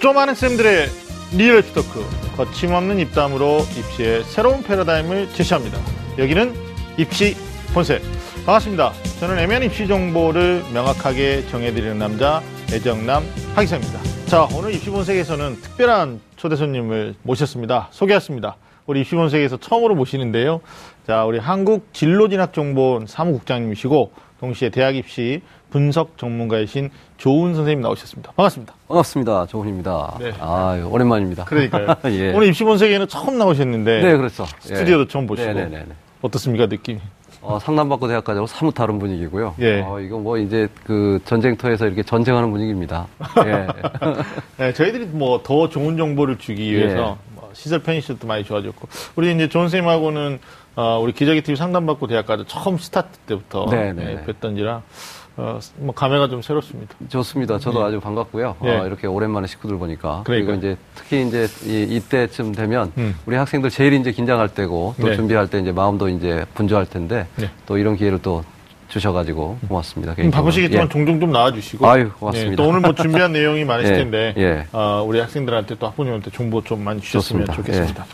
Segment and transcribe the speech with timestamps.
[0.00, 0.88] 좀 아는 쌤들의
[1.36, 2.04] real talk
[2.36, 5.78] 거침없는 입담으로 입시의 새로운 패러다임을 제시합니다.
[6.18, 6.54] 여기는
[6.96, 7.34] 입시
[7.74, 8.02] 본색
[8.46, 8.92] 반갑습니다.
[9.18, 12.40] 저는 애매한 입시 정보를 명확하게 정해드리는 남자
[12.72, 13.24] 애정남
[13.56, 14.00] 하기사입니다.
[14.26, 17.88] 자 오늘 입시 본색에서는 특별한 초대 손님을 모셨습니다.
[17.90, 18.56] 소개했습니다.
[18.86, 20.60] 우리 입시 본색에서 처음으로 모시는데요.
[21.08, 28.32] 자 우리 한국 진로진학정보원 사무국장님이시고 동시에 대학 입시 분석 전문가이신 조훈 선생님 나오셨습니다.
[28.36, 28.74] 반갑습니다.
[28.88, 29.46] 반갑습니다.
[29.46, 30.16] 조훈입니다.
[30.20, 30.32] 네.
[30.40, 31.44] 아, 오랜만입니다.
[31.44, 31.94] 그러니까요.
[32.06, 32.32] 예.
[32.32, 34.46] 오늘 입시 본색에는 처음 나오셨는데 네, 그렇죠.
[34.60, 35.08] 스튜디오도 예.
[35.08, 35.86] 처음 보시고 네네네.
[36.22, 37.00] 어떻습니까 느낌이?
[37.40, 39.54] 어, 상담받고 대학가자하고 사뭇 다른 분위기고요.
[39.60, 39.80] 예.
[39.82, 43.06] 어, 이거 뭐 이제 그 전쟁터에서 이렇게 전쟁하는 분위기입니다.
[43.46, 43.66] 예.
[44.58, 46.78] 네, 저희들이 뭐 더 좋은 정보를 주기 예.
[46.78, 50.40] 위해서 뭐 시설 편의시설도 많이 좋아졌고 우리 이제 조훈 선생님하고는
[50.76, 54.24] 어, 우리 기자기 TV 상담받고 대학까지 처음 스타트 때부터 네, 네, 예, 네.
[54.26, 54.82] 뵀던지라
[55.38, 56.96] 어, 뭐 감회가 좀 새롭습니다.
[57.08, 57.58] 좋습니다.
[57.60, 58.56] 저도 아주 반갑고요.
[58.64, 58.76] 예.
[58.76, 60.24] 어, 이렇게 오랜만에 식구들 보니까.
[60.24, 60.58] 그러니까요.
[60.58, 63.14] 그리고 이제 특히 이제 이, 이때쯤 되면 음.
[63.24, 65.14] 우리 학생들 제일 이제 긴장할 때고 또 네.
[65.14, 67.48] 준비할 때 이제 마음도 이제 분주할 텐데 네.
[67.66, 68.42] 또 이런 기회를 또
[68.88, 70.12] 주셔가지고 고맙습니다.
[70.12, 70.44] 좀 개인적으로.
[70.44, 70.88] 바쁘시겠지만 예.
[70.88, 71.86] 종종 좀 나와주시고.
[71.86, 72.52] 아유, 고맙습니다.
[72.52, 74.66] 예, 또 오늘 뭐 준비한 내용이 많으실 예, 텐데, 예.
[74.72, 77.52] 어, 우리 학생들한테 또 학부모님한테 정보 좀 많이 주셨으면 좋습니다.
[77.54, 78.06] 좋겠습니다.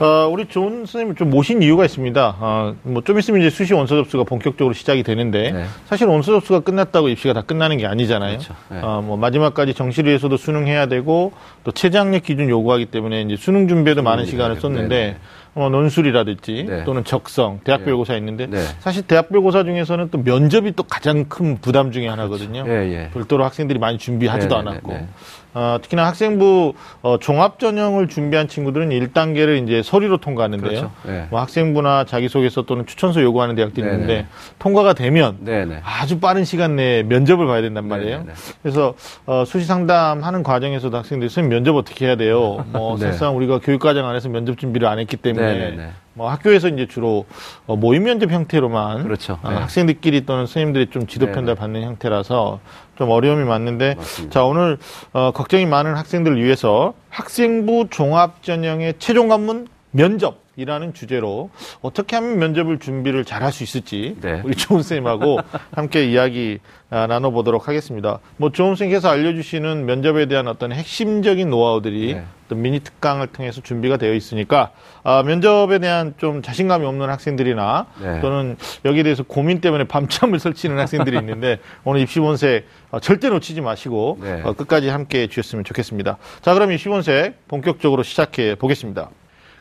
[0.00, 2.36] 어, 우리 조훈 선생님 좀 모신 이유가 있습니다.
[2.40, 5.64] 어, 뭐좀 있으면 이제 수시 원서 접수가 본격적으로 시작이 되는데, 네.
[5.86, 8.38] 사실 원서 접수가 끝났다고 입시가 다 끝나는 게 아니잖아요.
[8.38, 8.54] 그렇죠.
[8.70, 8.80] 네.
[8.82, 14.02] 어, 뭐 마지막까지 정시를 위해서도 수능해야 되고, 또 최저학력 기준 요구하기 때문에 이제 수능 준비에도
[14.02, 15.16] 많은 수능이 시간을 썼는데, 되고, 네,
[15.54, 16.84] 어, 논술이라든지 네.
[16.84, 18.58] 또는 적성, 대학별고사 있는데 네.
[18.80, 22.64] 사실 대학별고사 중에서는 또 면접이 또 가장 큰 부담 중에 하나거든요.
[22.66, 23.10] 예, 예.
[23.12, 25.08] 별도로 학생들이 많이 준비하지도 네, 네, 않았고.
[25.54, 25.66] 네, 네.
[25.66, 30.68] 어, 특히나 학생부 어, 종합 전형을 준비한 친구들은 1단계를 이제 서류로 통과하는데요.
[30.68, 30.90] 그렇죠.
[31.04, 31.26] 네.
[31.30, 34.26] 뭐 학생부나 자기소개서 또는 추천서 요구하는 대학들이 네, 있는데 네.
[34.58, 35.80] 통과가 되면 네네.
[35.84, 38.18] 아주 빠른 시간 내에 면접을 봐야 된단 말이에요.
[38.18, 38.54] 네, 네, 네.
[38.62, 38.94] 그래서
[39.26, 42.64] 어, 수시 상담하는 과정에서도 학생들이 선생님 면접 어떻게 해야 돼요?
[42.72, 43.06] 뭐 네.
[43.06, 45.90] 사실상 우리가 교육과정 안에서 면접 준비를 안 했기 때문에 네, 네, 네.
[46.14, 47.26] 뭐 학교에서 이제 주로
[47.66, 49.38] 어, 모의 면접 형태로만 그렇죠.
[49.42, 49.56] 어, 네.
[49.56, 52.60] 학생들끼리 또는 선생님들이 좀 지도 네, 편달 받는 형태라서
[52.96, 54.32] 좀 어려움이 많는데 맞습니다.
[54.32, 54.78] 자 오늘
[55.12, 61.50] 어, 걱정이 많은 학생들을 위해서 학생부 종합 전형의 최종 관문 면접 이라는 주제로
[61.82, 64.40] 어떻게 하면 면접을 준비를 잘 할 수 있을지 네.
[64.44, 65.38] 우리 조은 선생님하고
[65.72, 66.58] 함께 이야기
[66.90, 68.20] 아, 나눠보도록 하겠습니다.
[68.36, 72.24] 뭐 조은 선생님께서 알려주시는 면접에 대한 어떤 핵심적인 노하우들이 네.
[72.48, 74.70] 또 미니 특강을 통해서 준비가 되어 있으니까
[75.02, 78.20] 아, 면접에 대한 좀 자신감이 없는 학생들이나 네.
[78.20, 84.18] 또는 여기에 대해서 고민 때문에 밤잠을 설치는 학생들이 있는데 오늘 입시본색 어, 절대 놓치지 마시고
[84.22, 84.42] 네.
[84.44, 86.16] 어, 끝까지 함께 해 주셨으면 좋겠습니다.
[86.42, 89.10] 자 그럼 입시본색 본격적으로 시작해 보겠습니다.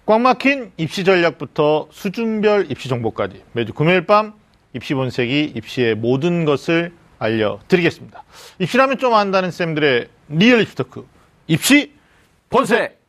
[0.05, 4.33] 꽉 막힌 입시 전략부터 수준별 입시 정보까지 매주 금요일 밤
[4.73, 8.23] 입시 본색이 입시의 모든 것을 알려드리겠습니다.
[8.59, 11.07] 입시라면 좀 안다는 쌤들의 리얼 입시 토크
[11.47, 11.93] 입시
[12.49, 13.01] 본색!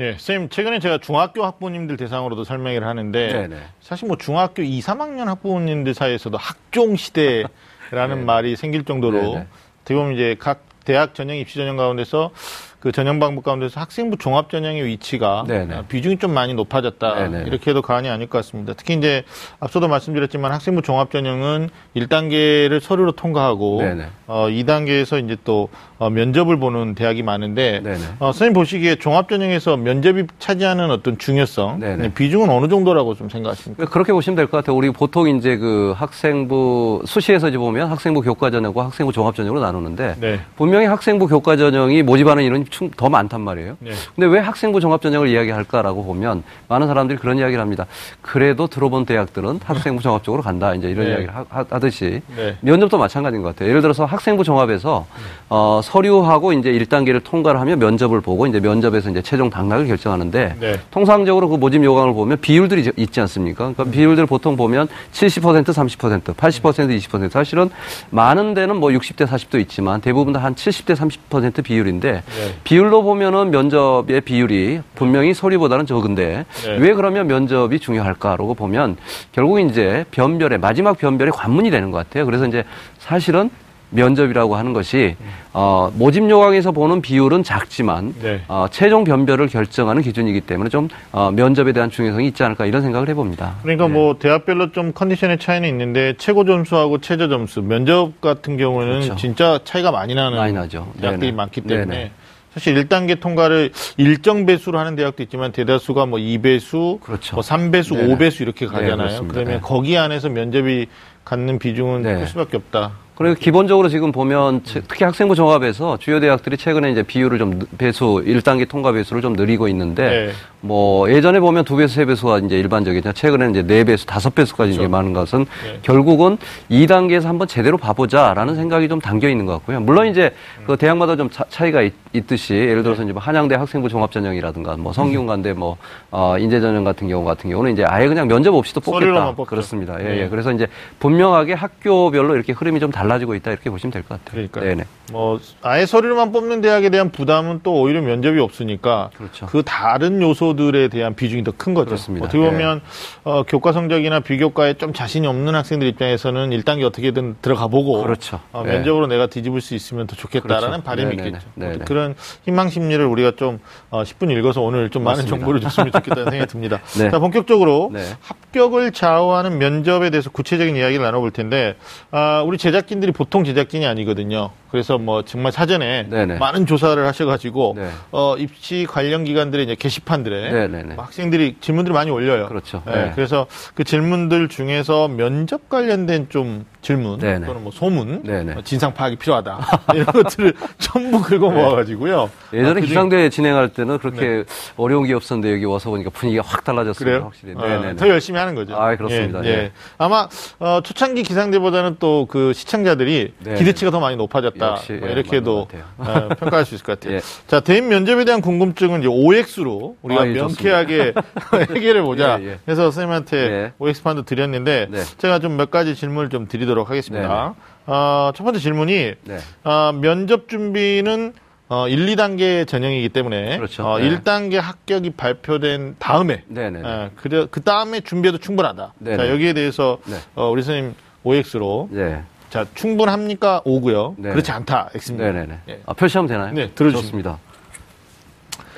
[0.00, 3.56] 예, 쌤 최근에 제가 중학교 학부모님들 대상으로도 설명을 하는데 네네.
[3.80, 7.48] 사실 뭐 중학교 2, 3학년 학부모님들 사이에서도 학종 시대라는
[7.90, 8.24] 네.
[8.24, 9.46] 말이 생길 정도로 네네.
[9.80, 12.32] 어떻게 보면 이제 각 대학 전형 입시 전형 가운데서
[12.82, 15.72] 그 전형 방법 가운데서 학생부 종합 전형의 위치가 네네.
[15.72, 17.44] 아, 비중이 좀 많이 높아졌다 네네.
[17.46, 18.72] 이렇게 해도 과언이 아닐 것 같습니다.
[18.76, 19.22] 특히 이제
[19.60, 24.06] 앞서도 말씀드렸지만 학생부 종합 전형은 1단계를 서류로 통과하고 네네.
[24.26, 25.68] 어, 2단계에서 이제 또
[26.02, 27.96] 어, 면접을 보는 대학이 많은데 네네.
[28.18, 31.96] 어, 선생님 보시기에 종합 전형에서 면접이 차지하는 어떤 중요성 네네.
[31.96, 33.84] 네, 비중은 어느 정도라고 좀 생각하십니까?
[33.86, 34.76] 그렇게 보시면 될 것 같아요.
[34.76, 40.16] 우리 보통 이제 그 학생부 수시에서 이제 보면 학생부 교과 전형과 학생부 종합 전형으로 나누는데
[40.18, 40.40] 네.
[40.56, 43.76] 분명히 학생부 교과 전형이 모집하는 인원이 충- 더 많단 말이에요.
[43.78, 43.92] 네.
[44.16, 47.86] 근데 왜 학생부 종합 전형을 이야기할까라고 보면 많은 사람들이 그런 이야기를 합니다.
[48.22, 50.74] 그래도 들어본 대학들은 학생부 종합 쪽으로 간다.
[50.74, 51.10] 이제 이런 네.
[51.12, 52.56] 이야기를 하, 하- 하듯이 네.
[52.60, 53.68] 면접도 마찬가지인 것 같아요.
[53.68, 55.06] 예를 들어서 학생부 종합에서
[55.48, 60.80] 어, 서류하고 이제 1단계를 통과를 하면 면접을 보고 이제 면접에서 이제 최종 당락을 결정하는데 네.
[60.90, 63.72] 통상적으로 그 모집 요강을 보면 비율들이 있지 않습니까?
[63.72, 67.68] 그러니까 비율들 보통 보면 70% 30% 80% 20% 사실은
[68.08, 72.54] 많은 데는 뭐 60대 40도 있지만 대부분 다 한 70대 30% 비율인데 네.
[72.64, 76.76] 비율로 보면은 면접의 비율이 분명히 서류보다는 적은데 네.
[76.78, 78.96] 왜 그러면 면접이 중요할까라고 보면
[79.30, 82.24] 결국 이제 변별의 마지막 변별의 관문이 되는 것 같아요.
[82.24, 82.64] 그래서 이제
[82.98, 83.50] 사실은
[83.92, 85.16] 면접이라고 하는 것이
[85.52, 88.40] 어, 모집 요강에서 보는 비율은 작지만 네.
[88.48, 93.08] 어, 최종 변별을 결정하는 기준이기 때문에 좀 어, 면접에 대한 중요성이 있지 않을까 이런 생각을
[93.08, 93.56] 해봅니다.
[93.62, 99.16] 그러니까 뭐 대학별로 좀 컨디션의 차이는 있는데 최고 점수하고 최저 점수 면접 같은 경우는 그렇죠.
[99.16, 100.92] 진짜 차이가 많이 나는 많이 나죠.
[101.00, 101.36] 대학들이 네네.
[101.36, 102.10] 많기 때문에 네네.
[102.54, 107.36] 사실 1단계 통과를 일정 배수로 하는 대학도 있지만 대다수가 뭐 2배수, 그렇죠.
[107.36, 108.14] 뭐 3배수, 네네.
[108.14, 108.96] 5배수 이렇게 네, 가잖아요.
[108.96, 109.34] 그렇습니다.
[109.34, 109.60] 그러면 네.
[109.62, 110.86] 거기 안에서 면접이
[111.24, 112.16] 갖는 비중은 네.
[112.16, 112.92] 클 수밖에 없다.
[113.14, 117.64] 그리고 기본적으로 지금 보면 체- 특히 학생부 종합에서 주요 대학들이 최근에 이제 비율을 좀 느-
[117.78, 120.30] 배수 1단계 통과 배수를 좀 늘리고 있는데 네.
[120.60, 124.72] 뭐 예전에 보면 두 배수 세 배수가 이제 일반적이냐 최근에는 이제 네 배수 다섯 배수까지
[124.72, 125.78] 이제 많은 것은 네.
[125.82, 126.38] 결국은
[126.70, 129.80] 2단계에서 한번 제대로 봐보자라는 생각이 좀 담겨 있는 것 같고요.
[129.80, 130.32] 물론 이제
[130.66, 131.92] 그 대학마다 좀 차, 차이가 있,
[132.26, 135.78] 듯이 예를 들어서 이제 뭐 한양대 학생부 종합전형이라든가 뭐 성균관대 뭐
[136.10, 139.04] 어, 인재전형 같은 경우 같은 경우는 이제 아예 그냥 면접 없이도 뽑겠다.
[139.50, 139.96] 그렇습니다.
[140.00, 140.22] 예, 네.
[140.24, 140.28] 예.
[140.28, 140.66] 그래서 이제
[140.98, 144.30] 분명하게 학교별로 이렇게 흐름이 좀 달라지고 있다 이렇게 보시면 될 것 같아요.
[144.32, 144.64] 그러니까요.
[144.64, 144.84] 네네.
[145.12, 149.46] 뭐 아예 서류만 뽑는 대학에 대한 부담은 또 오히려 면접이 없으니까 그렇죠.
[149.46, 151.86] 그 다른 요소들에 대한 비중이 더 큰 거죠.
[151.86, 152.26] 그렇습니다.
[152.26, 152.80] 어떻게 보면
[153.24, 158.40] 어, 교과 성적이나 비교과에 좀 자신이 없는 학생들 입장에서는 1단계 어떻게든 들어가 보고 그렇죠.
[158.52, 158.72] 어, 네.
[158.72, 160.82] 면접으로 내가 뒤집을 수 있으면 더 좋겠다라는 그렇죠.
[160.82, 161.28] 바람이 네네네.
[161.28, 161.46] 있겠죠.
[161.56, 161.78] 네네.
[161.84, 162.14] 그런
[162.44, 163.58] 희망 심리를 우리가 좀
[163.90, 165.36] 어, 10분 읽어서 오늘 좀 많은 맞습니다.
[165.36, 166.80] 정보를 줬으면 좋겠다는 생각이 듭니다.
[166.98, 167.10] 네.
[167.10, 168.02] 자, 본격적으로 네.
[168.22, 171.76] 합격을 좌우하는 면접에 대해서 구체적인 이야기를 나눠볼 텐데
[172.10, 174.50] 아, 우리 제작진 들이 보통 제작진이 아니거든요.
[174.72, 176.38] 그래서 뭐 정말 사전에 네네.
[176.38, 177.88] 많은 조사를 하셔가지고 네.
[178.10, 180.94] 어, 입시 관련 기관들의 이제 게시판들에 네네네.
[180.94, 182.48] 뭐 학생들이 질문들을 많이 올려요.
[182.48, 182.82] 그렇죠.
[182.86, 183.12] 네, 네.
[183.14, 187.46] 그래서 그 질문들 중에서 면접 관련된 좀 질문 네네.
[187.46, 188.54] 또는 뭐 소문, 네네.
[188.54, 189.60] 어, 진상 파악이 필요하다
[189.94, 192.30] 이런 것들을 전부 긁어 모아가지고요.
[192.52, 194.44] 예전에 아, 기상대회 진행할 때는 그렇게
[194.76, 197.04] 어려운 게 없었는데 여기 와서 보니까 분위기가 확 달라졌습니다.
[197.04, 197.24] 그래요?
[197.26, 197.54] 확실히.
[197.54, 197.96] 어, 네네네.
[197.96, 198.74] 더 열심히 하는 거죠.
[198.74, 199.44] 아, 그렇습니다.
[199.44, 199.52] 예, 예.
[199.52, 199.72] 예.
[199.98, 200.28] 아마
[200.58, 203.54] 어, 초창기 기상대보다는 또 그 시청자들이 네.
[203.54, 204.61] 기대치가 더 많이 높아졌다.
[204.70, 205.68] 역시, 뭐 예, 이렇게도
[205.98, 207.16] 어, 평가할 수 있을 것 같아요.
[207.18, 207.20] 예.
[207.46, 211.14] 자, 대입 면접에 대한 궁금증은 이제 OX로 우리가 아, 예, 명쾌하게
[211.74, 212.38] 해결해 보자.
[212.40, 212.58] 예, 예.
[212.68, 213.72] 해서 선생님한테 예.
[213.78, 215.02] OX 판도 드렸는데 네.
[215.18, 217.54] 제가 좀 몇 가지 질문을 좀 드리도록 하겠습니다.
[217.86, 219.38] 어, 첫 번째 질문이 네.
[219.64, 221.34] 어, 면접 준비는
[221.68, 223.82] 어, 1, 2단계 전형이기 때문에 그렇죠.
[223.86, 224.10] 어, 네.
[224.10, 226.42] 1단계 합격이 발표된 다음에.
[226.84, 228.94] 예, 그래, 그 다음에 준비해도 충분하다.
[228.98, 229.16] 네네.
[229.16, 230.16] 자, 여기에 대해서 네.
[230.34, 230.94] 어, 우리 선생님
[231.24, 232.22] OX로 네.
[232.52, 233.62] 자, 충분합니까?
[233.64, 234.14] O고요.
[234.18, 234.28] 네.
[234.28, 234.90] 그렇지 않다.
[234.94, 235.24] X입니다.
[235.32, 235.58] 네네네.
[235.70, 235.80] 예.
[235.86, 236.52] 아, 표시하면 되나요?
[236.52, 237.38] 네, 들어주시면 좋습니다.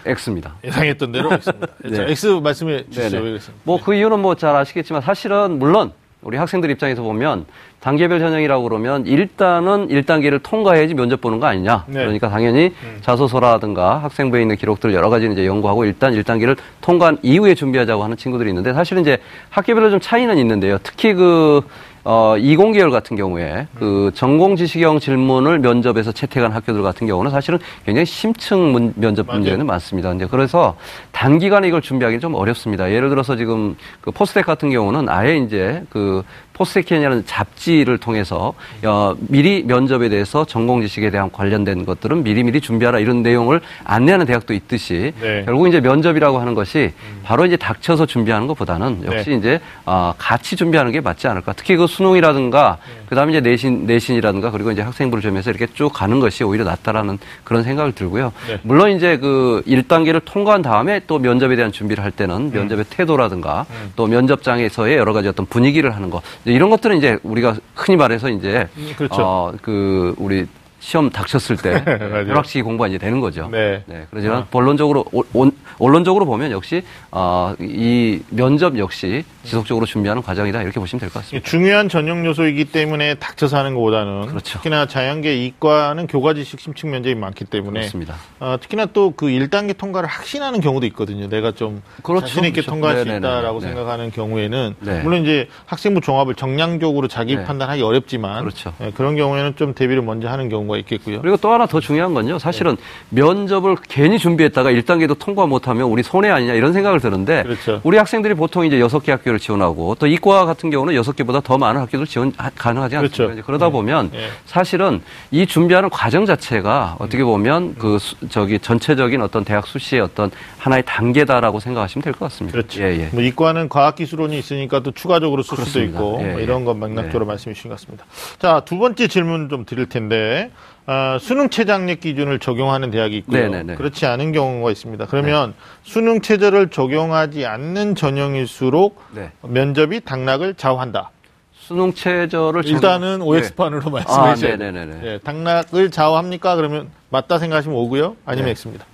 [0.06, 0.54] X입니다.
[0.62, 1.66] 예상했던 대로 X입니다.
[1.82, 1.96] 네.
[1.96, 3.00] 자, X 말씀해 주시죠.
[3.00, 3.16] 네네.
[3.16, 3.60] 왜 그랬습니까?
[3.64, 5.90] 뭐그 이유는 뭐 잘 아시겠지만 사실은 물론
[6.22, 7.46] 우리 학생들 입장에서 보면
[7.80, 11.84] 단계별 전형이라고 그러면 일단은 1단계를 통과해야지 면접 보는 거 아니냐.
[11.88, 11.94] 네.
[11.94, 12.72] 그러니까 당연히
[13.02, 18.50] 자소서라든가 학생부에 있는 기록들 여러 가지를 이제 연구하고 일단 1단계를 통과한 이후에 준비하자고 하는 친구들이
[18.50, 19.18] 있는데 사실은 이제
[19.50, 20.78] 학교별로 좀 차이는 있는데요.
[20.84, 21.62] 특히 그
[22.06, 28.04] 어, 이공계열 같은 경우에 그 전공 지식형 질문을 면접에서 채택한 학교들 같은 경우는 사실은 굉장히
[28.04, 29.38] 심층 문- 면접 맞아요.
[29.40, 30.12] 문제는 많습니다.
[30.12, 30.76] 이제 그래서
[31.12, 32.90] 단기간에 이걸 준비하기는 좀 어렵습니다.
[32.92, 36.22] 예를 들어서 지금 그 포스텍 같은 경우는 아예 이제 그
[36.54, 38.54] 포스텍이라는 잡지를 통해서
[38.84, 44.54] 어, 미리 면접에 대해서 전공 지식에 대한 관련된 것들은 미리미리 준비하라 이런 내용을 안내하는 대학도
[44.54, 45.42] 있듯이 네.
[45.44, 46.92] 결국 이제 면접이라고 하는 것이
[47.24, 49.36] 바로 이제 닥쳐서 준비하는 것보다는 역시 네.
[49.36, 51.52] 이제 아, 같이 준비하는 게 맞지 않을까.
[51.54, 52.78] 특히 그 수능이라든가
[53.08, 57.64] 그다음에 이제 내신 내신이라든가 그리고 이제 학생부를 점해서 이렇게 쭉 가는 것이 오히려 낫다라는 그런
[57.64, 58.32] 생각을 들고요.
[58.46, 58.58] 네.
[58.62, 63.66] 물론 이제 그 1단계를 통과한 다음에 또 면접에 대한 준비를 할 때는 면접의 태도라든가
[63.96, 68.68] 또 면접장에서의 여러 가지 어떤 분위기를 하는 것 이런 것들은 이제 우리가 흔히 말해서 이제
[68.76, 69.16] 음, 그렇죠.
[69.18, 70.46] 어, 그 우리
[70.84, 71.82] 시험 닥쳤을 때.
[72.26, 73.48] 벼락치기 공부가 이제 되는 거죠.
[73.50, 73.82] 네.
[74.10, 74.46] 그러지만 어.
[74.50, 81.00] 본론적으로 오- 온- 언론적으로 보면 역시 어, 이 면접 역시 지속적으로 준비하는 과정이다 이렇게 보시면
[81.00, 81.48] 될 것 같습니다.
[81.48, 84.58] 중요한 전형 요소이기 때문에 닥쳐서 하는 것보다는 그렇죠.
[84.58, 88.16] 특히나 자연계 이과는 교과지식 심층 면접이 많기 때문에 그렇습니다.
[88.38, 91.28] 어, 특히나 또 그 1단계 통과를 확신하는 경우도 있거든요.
[91.28, 92.26] 내가 좀 그렇죠.
[92.26, 92.70] 자신 있게 그렇죠.
[92.72, 93.18] 통과할 수 네네네.
[93.26, 93.68] 있다라고 네.
[93.68, 95.02] 생각하는 경우에는 네.
[95.02, 97.44] 물론 이제 학생부 종합을 정량적으로 자기 네.
[97.44, 98.74] 판단하기 어렵지만 그렇죠.
[98.82, 101.20] 예, 그런 경우에는 좀 대비를 먼저 하는 경우가 있겠고요.
[101.20, 102.38] 그리고 또 하나 더 중요한 건요.
[102.38, 102.76] 사실은
[103.10, 107.80] 면접을 괜히 준비했다가 1단계도 통과 못하면 우리 손해 아니냐 이런 생각을 드는데 그렇죠.
[107.84, 112.06] 우리 학생들이 보통 이제 6개 학교를 지원하고 또 이과 같은 경우는 6개보다 더 많은 학교들
[112.06, 113.24] 지원 하- 가능하지 않습니까?
[113.34, 113.46] 그렇죠.
[113.46, 114.28] 그러다 보면 예.
[114.46, 115.00] 사실은
[115.30, 120.82] 이 준비하는 과정 자체가 어떻게 보면 그 수- 저기 전체적인 어떤 대학 수시의 어떤 하나의
[120.86, 122.56] 단계다라고 생각하시면 될 것 같습니다.
[122.56, 122.82] 그렇죠.
[122.82, 123.08] 예, 예.
[123.12, 125.98] 뭐 이과는 과학기술원이 있으니까 또 추가적으로 쓸 수도 그렇습니다.
[125.98, 126.44] 있고 예, 뭐 예.
[126.44, 128.04] 이런 건 맥락적으로 말씀해 주신 것 같습니다.
[128.38, 130.50] 자, 두 번째 질문 좀 드릴 텐데
[130.86, 133.40] 아, 수능 최장력 기준을 적용하는 대학이 있고요.
[133.48, 133.74] 네네네.
[133.76, 135.06] 그렇지 않은 경우가 있습니다.
[135.06, 139.30] 그러면 수능 최저를 적용하지 않는 전형일수록 네.
[139.42, 141.10] 면접이 당락을 좌우한다.
[141.54, 143.24] 수능 최저를 적용- 일단은 네.
[143.24, 144.56] OX판으로 말씀해 아, 주세요.
[144.56, 145.00] 네네네네.
[145.06, 146.56] 예, 당락을 좌우합니까?
[146.56, 148.16] 그러면 맞다 생각하시면 오고요.
[148.26, 148.50] 아니면 네.
[148.50, 148.84] X입니다.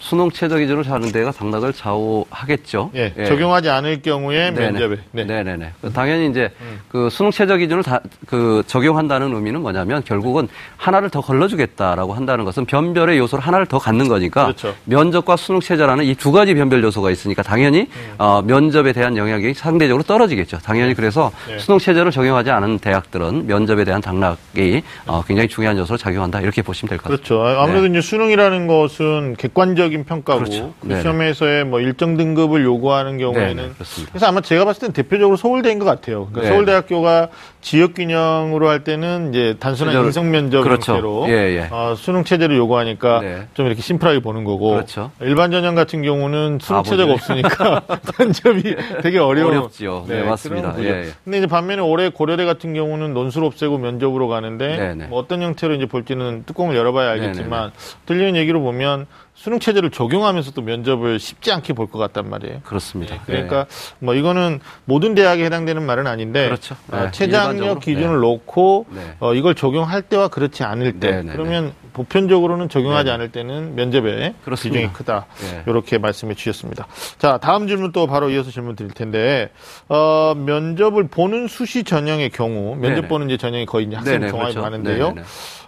[0.00, 2.90] 수능 최저 기준으로 하는 데가 당락을 좌우하겠죠.
[2.94, 4.70] 예, 적용하지 않을 경우에 네네.
[4.72, 4.96] 면접에.
[5.12, 5.24] 네.
[5.24, 5.72] 네네네.
[5.94, 6.50] 당연히 이제
[6.88, 12.64] 그 수능 최저 기준을 다 그 적용한다는 의미는 뭐냐면 결국은 하나를 더 걸러주겠다라고 한다는 것은
[12.64, 14.74] 변별의 요소를 하나를 더 갖는 거니까 그렇죠.
[14.84, 18.14] 면접과 수능 최저라는 이 두 가지 변별 요소가 있으니까 당연히 음.
[18.18, 20.58] 어, 면접에 대한 영향이 상대적으로 떨어지겠죠.
[20.58, 21.58] 당연히 그래서 네.
[21.58, 26.88] 수능 최저를 적용하지 않은 대학들은 면접에 대한 당락이 어, 굉장히 중요한 요소로 작용한다 이렇게 보시면
[26.90, 27.28] 될 것 같습니다.
[27.34, 27.60] 그렇죠.
[27.60, 30.72] 아무래도 이제 수능이라는 것은 객관적 인 평가고 그렇죠.
[30.80, 31.00] 그.
[31.00, 33.74] 시험에서의 뭐 일정 등급을 요구하는 경우에는.
[34.08, 36.26] 그래서 아마 제가 봤을 땐 대표적으로 서울대인 것 같아요.
[36.26, 36.48] 그러니까 네.
[36.48, 37.28] 서울대학교가
[37.60, 40.92] 지역 균형으로 할 때는 이제 단순한 체제로- 인성 면접 그렇죠.
[40.92, 41.68] 형태로 예, 예.
[41.70, 43.46] 어, 수능 체제를 요구하니까 네.
[43.54, 45.10] 좀 이렇게 심플하게 보는 거고 그렇죠.
[45.20, 46.90] 일반 전형 같은 경우는 수능 바보죠.
[46.96, 47.82] 체제가 없으니까
[48.18, 48.62] 면접이
[49.02, 50.06] 되게 어려운 어렵지요.
[50.08, 50.72] 네, 맞습니다.
[50.72, 50.88] 그런 구조.
[50.88, 51.08] 예, 예.
[51.24, 55.06] 근데 이제 반면에 올해 고려대 같은 경우는 논술 없애고 면접으로 가는데 네 네.
[55.06, 57.72] 뭐 어떤 형태로 이제 볼지는 뚜껑을 열어봐야 알겠지만
[58.06, 59.06] 들리는 얘기로 보면
[59.40, 62.60] 수능 체제를 적용하면서 또 면접을 쉽지 않게 볼 것 같단 말이에요.
[62.62, 63.14] 그렇습니다.
[63.14, 63.64] 네, 그러니까
[63.98, 66.76] 뭐 이거는 모든 대학에 해당되는 말은 아닌데 그렇죠.
[66.92, 67.80] 어, 네, 최장력 일반적으로.
[67.80, 68.20] 기준을 네.
[68.20, 69.00] 놓고 네.
[69.18, 73.10] 어, 이걸 적용할 때와 그렇지 않을 때 네, 네, 그러면 보편적으로는 적용하지 네.
[73.12, 74.78] 않을 때는 면접에 그렇습니다.
[74.78, 75.24] 비중이 크다.
[75.50, 75.62] 네.
[75.66, 76.86] 이렇게 말씀해 주셨습니다.
[77.16, 79.48] 자 다음 질문 또 바로 이어서 질문 드릴 텐데
[79.88, 83.08] 어, 면접을 보는 수시 전형의 경우 면접.
[83.08, 84.60] 보는 이제 전형이 거의 이제 학생 종합이 그렇죠.
[84.60, 85.14] 많은데요.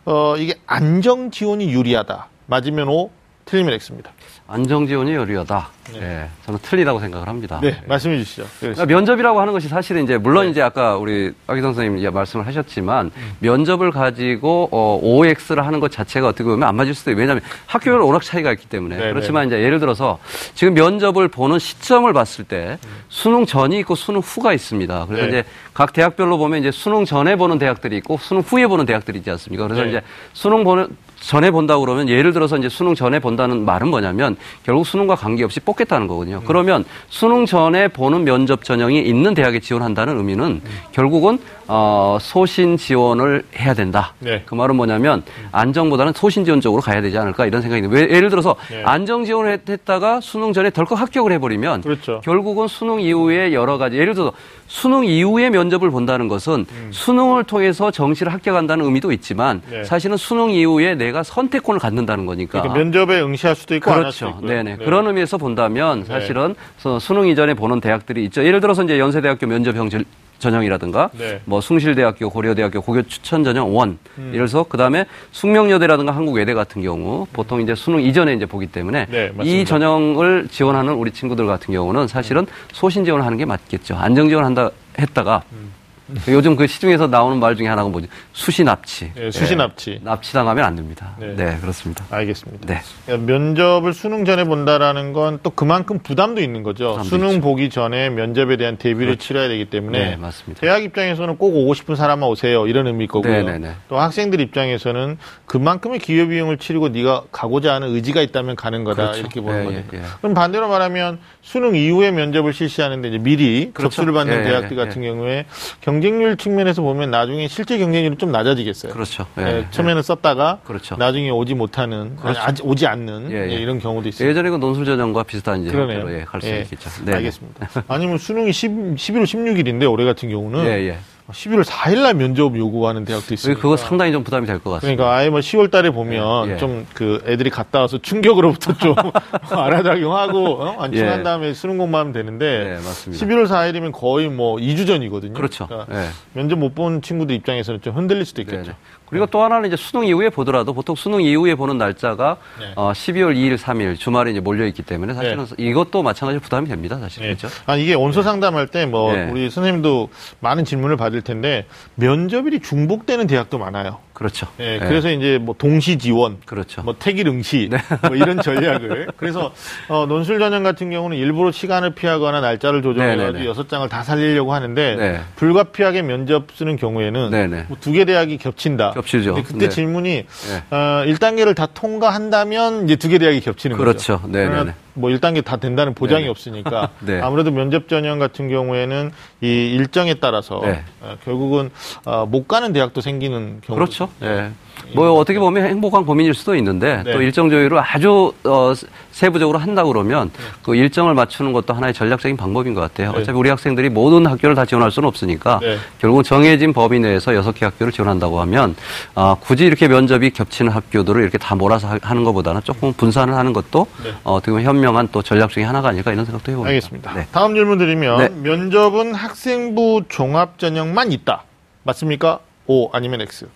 [0.04, 2.28] 어, 이게 안정 지원이 유리하다.
[2.46, 3.10] 맞으면 O,
[3.44, 4.12] 틀리면 X입니다.
[4.48, 5.68] 안정 지원이 유리하다.
[5.92, 6.00] 네.
[6.00, 6.28] 네.
[6.44, 7.58] 저는 틀리다고 생각을 합니다.
[7.62, 8.46] 네, 말씀해 주시죠.
[8.60, 10.50] 그러니까 면접이라고 하는 것이 사실은 이제 물론 네.
[10.50, 13.36] 이제 아까 우리 아기 선생님 말씀을 하셨지만 음.
[13.40, 17.20] 면접을 가지고 어, OX를 하는 것 자체가 어떻게 보면 안 맞을 수도 있어요.
[17.20, 20.18] 왜냐하면 학교별 워낙 차이가 있기 때문에 네, 그렇지만 이제 예를 들어서
[20.54, 25.06] 지금 면접을 보는 시점을 봤을 때 수능 전이 있고 수능 후가 있습니다.
[25.06, 25.28] 그래서 네.
[25.28, 29.30] 이제 각 대학별로 보면 이제 수능 전에 보는 대학들이 있고 수능 후에 보는 대학들이 있지
[29.30, 29.64] 않습니까?
[29.66, 29.88] 그래서 네.
[29.88, 30.02] 이제
[30.34, 30.88] 수능 보는
[31.22, 36.08] 전에 본다고 그러면 예를 들어서 이제 수능 전에 본다는 말은 뭐냐면 결국 수능과 관계없이 뽑겠다는
[36.08, 36.38] 거거든요.
[36.38, 36.44] 음.
[36.46, 40.62] 그러면 수능 전에 보는 면접 전형이 있는 대학에 지원한다는 의미는 음.
[40.90, 41.38] 결국은
[41.68, 44.14] 어, 소신 지원을 해야 된다.
[44.18, 44.42] 네.
[44.44, 48.02] 그 말은 뭐냐면 안정보다는 소신 지원 쪽으로 가야 되지 않을까 이런 생각이 듭니다.
[48.04, 48.82] 왜- 예를 들어서 네.
[48.84, 52.20] 안정 지원을 했- 했다가 수능 전에 덜컥 합격을 해버리면 그렇죠.
[52.24, 54.32] 결국은 수능 이후에 여러 가지 예를 들어서
[54.72, 59.70] 수능 이후에 면접을 본다는 것은 수능을 통해서 정시를 합격한다는 의미도 있지만 음.
[59.70, 59.84] 네.
[59.84, 62.62] 사실은 수능 이후에 내가 선택권을 갖는다는 거니까.
[62.62, 64.38] 그러니까 면접에 응시할 수도 있고 안할 수도 그렇죠.
[64.40, 64.56] 있고요.
[64.56, 64.76] 네네.
[64.78, 64.84] 네.
[64.84, 66.06] 그런 의미에서 본다면 네.
[66.06, 68.42] 사실은 수- 수능 이전에 보는 대학들이 있죠.
[68.46, 70.06] 예를 들어서 이제 연세대학교 면접 형 질-
[70.42, 71.40] 전형이라든가 네.
[71.44, 73.98] 뭐 숭실대학교, 고려대학교 고교 추천 전형 원.
[74.18, 74.30] 음.
[74.32, 79.32] 들어서 그다음에 숙명여대라든가 한국외대 같은 경우 보통 이제 수능 이전에 이제 보기 때문에 네.
[79.42, 83.94] 이 전형을 지원하는 우리 친구들 같은 경우는 사실은 소신 지원을 하는 게 맞겠죠.
[83.96, 85.81] 안정 지원한다 했다가 음.
[86.28, 88.08] 요즘 그 시중에서 나오는 말 중에 하나가 뭐지?
[88.32, 89.12] 수시 납치.
[89.14, 90.00] 네, 수시 납치.
[90.02, 91.14] 납치당하면 안 됩니다.
[91.18, 91.34] 네.
[91.36, 92.04] 네, 그렇습니다.
[92.10, 92.66] 알겠습니다.
[92.66, 92.80] 네.
[93.06, 96.90] 그러니까 면접을 수능 전에 본다라는 건 또 그만큼 부담도 있는 거죠.
[96.90, 97.40] 부담도 수능 있죠.
[97.40, 99.26] 보기 전에 면접에 대한 대비를 그렇죠.
[99.26, 100.60] 치러야 되기 때문에 네, 맞습니다.
[100.60, 103.32] 대학 입장에서는 꼭 오고 싶은 사람만 오세요 이런 의미일 거고요.
[103.32, 103.72] 네네네.
[103.88, 105.16] 또 학생들 입장에서는
[105.46, 109.20] 그만큼의 기회 비용을 치르고 네가 가고자 하는 의지가 있다면 가는 거다 그렇죠.
[109.20, 109.88] 이렇게 보는 예, 거니까.
[109.94, 110.04] 예, 예.
[110.20, 113.88] 그럼 반대로 말하면 수능 이후에 면접을 실시하는데 이제 미리 그렇죠.
[113.96, 115.46] 접수를 받는 예, 대학들 예, 같은 경우에
[115.80, 118.92] 경 쟁률 측면에서 보면 나중에 실제 경쟁률이 좀 낮아지겠어요.
[118.92, 119.26] 그렇죠.
[119.38, 120.96] 예, 예, 처음에는 썼다가 그렇죠.
[120.96, 122.40] 나중에 오지 못하는 그렇죠.
[122.40, 123.50] 아니, 오지 않는 예, 예.
[123.52, 124.28] 예, 이런 경우도 있어요.
[124.28, 126.10] 예전에 그 논술 전형과 비슷한 이제 그러네요.
[126.12, 126.90] 예, 갈수 예, 있겠죠.
[127.04, 127.14] 네.
[127.14, 127.68] 알겠습니다.
[127.88, 130.98] 아니면 수능이 10, 11월 16일인데 올해 같은 경우는 예, 예.
[131.30, 133.60] 11월 4일 날 면접 요구하는 대학도 있으니까.
[133.60, 134.96] 그거 상당히 좀 부담이 될 것 같습니다.
[135.02, 136.56] 그러니까 아예 뭐 10월 달에 보면 예, 예.
[136.58, 138.94] 좀그 애들이 갔다 와서 충격으로부터 좀
[139.50, 140.82] 알아작용하고 어?
[140.82, 141.22] 안심한 예.
[141.22, 143.24] 다음에 수능 공부하면 되는데 네, 맞습니다.
[143.26, 145.32] 11월 4일이면 거의 뭐 2주 전이거든요.
[145.34, 145.66] 그렇죠.
[145.66, 146.08] 그러니까 예.
[146.34, 148.62] 면접 못 본 친구들 입장에서는 좀 흔들릴 수도 있겠죠.
[148.62, 148.76] 네네.
[149.12, 152.72] 그리고 또 하나는 이제 수능 이후에 보더라도 보통 수능 이후에 보는 날짜가 네.
[152.76, 156.98] 어, 12월 2일, 3일 주말에 이제 몰려 있기 때문에 사실은 이것도 마찬가지로 부담이 됩니다.
[156.98, 157.34] 사실 네.
[157.34, 157.54] 그렇죠.
[157.66, 159.28] 아 이게 원서 상담할 때뭐 네.
[159.30, 160.08] 우리 선생님도
[160.40, 161.66] 많은 질문을 받을 텐데
[161.96, 163.98] 면접일이 중복되는 대학도 많아요.
[164.22, 164.46] 그렇죠.
[164.60, 164.78] 예, 예.
[164.78, 166.82] 그래서 이제 뭐 동시 지원, 그렇죠.
[166.82, 167.68] 뭐 택일 응시,
[168.06, 169.52] 뭐 이런 전략을 그래서
[169.88, 173.46] 어, 논술 전형 같은 경우는 일부러 시간을 피하거나 날짜를 조정해가지고 네네네.
[173.48, 175.20] 여섯 장을 다 살리려고 하는데 네.
[175.36, 177.64] 불가피하게 면접 쓰는 경우에는 네네.
[177.68, 178.92] 뭐두개 대학이 겹친다.
[178.92, 179.34] 겹치죠.
[179.42, 179.68] 그때 네.
[179.68, 180.26] 질문이
[180.70, 180.76] 어,
[181.06, 184.18] 1단계를 다 통과한다면 이제 두 개 대학이 겹치는 그렇죠.
[184.20, 184.28] 거죠.
[184.32, 184.72] 네네네.
[184.94, 186.30] 뭐 1단계 다 된다는 보장이 네네.
[186.30, 187.20] 없으니까 네.
[187.20, 190.84] 아무래도 면접 전형 같은 경우에는 이 일정에 따라서 네.
[191.00, 191.70] 어, 결국은
[192.04, 194.10] 어, 못 가는 대학도 생기는 경우 그렇죠.
[194.22, 194.50] 예.
[194.94, 197.12] 뭐 어떻게 보면 행복한 고민일 수도 있는데 네.
[197.12, 198.72] 또 일정 조율을 아주 어,
[199.10, 200.30] 세부적으로 한다 그러면
[200.62, 203.12] 그 일정을 맞추는 것도 하나의 전략적인 방법인 것 같아요.
[203.12, 203.18] 네.
[203.20, 205.76] 어차피 우리 학생들이 모든 학교를 다 지원할 수는 없으니까 네.
[206.00, 208.74] 결국 정해진 범위 내에서 여섯 개 학교를 지원한다고 하면
[209.14, 213.52] 아, 굳이 이렇게 면접이 겹치는 학교들을 이렇게 다 몰아서 하- 하는 것보다는 조금 분산을 하는
[213.52, 214.10] 것도 네.
[214.24, 216.68] 어, 어떻게 보면 현명한 또 전략 중에 하나가 아닐까 이런 생각도 해봅니다.
[216.70, 217.14] 알겠습니다.
[217.14, 217.26] 네.
[217.32, 218.28] 다음 질문 드리면 네.
[218.50, 221.44] 면접은 학생부 종합 전형만 있다.
[221.84, 222.38] 맞습니까?
[222.66, 223.46] O 아니면 X?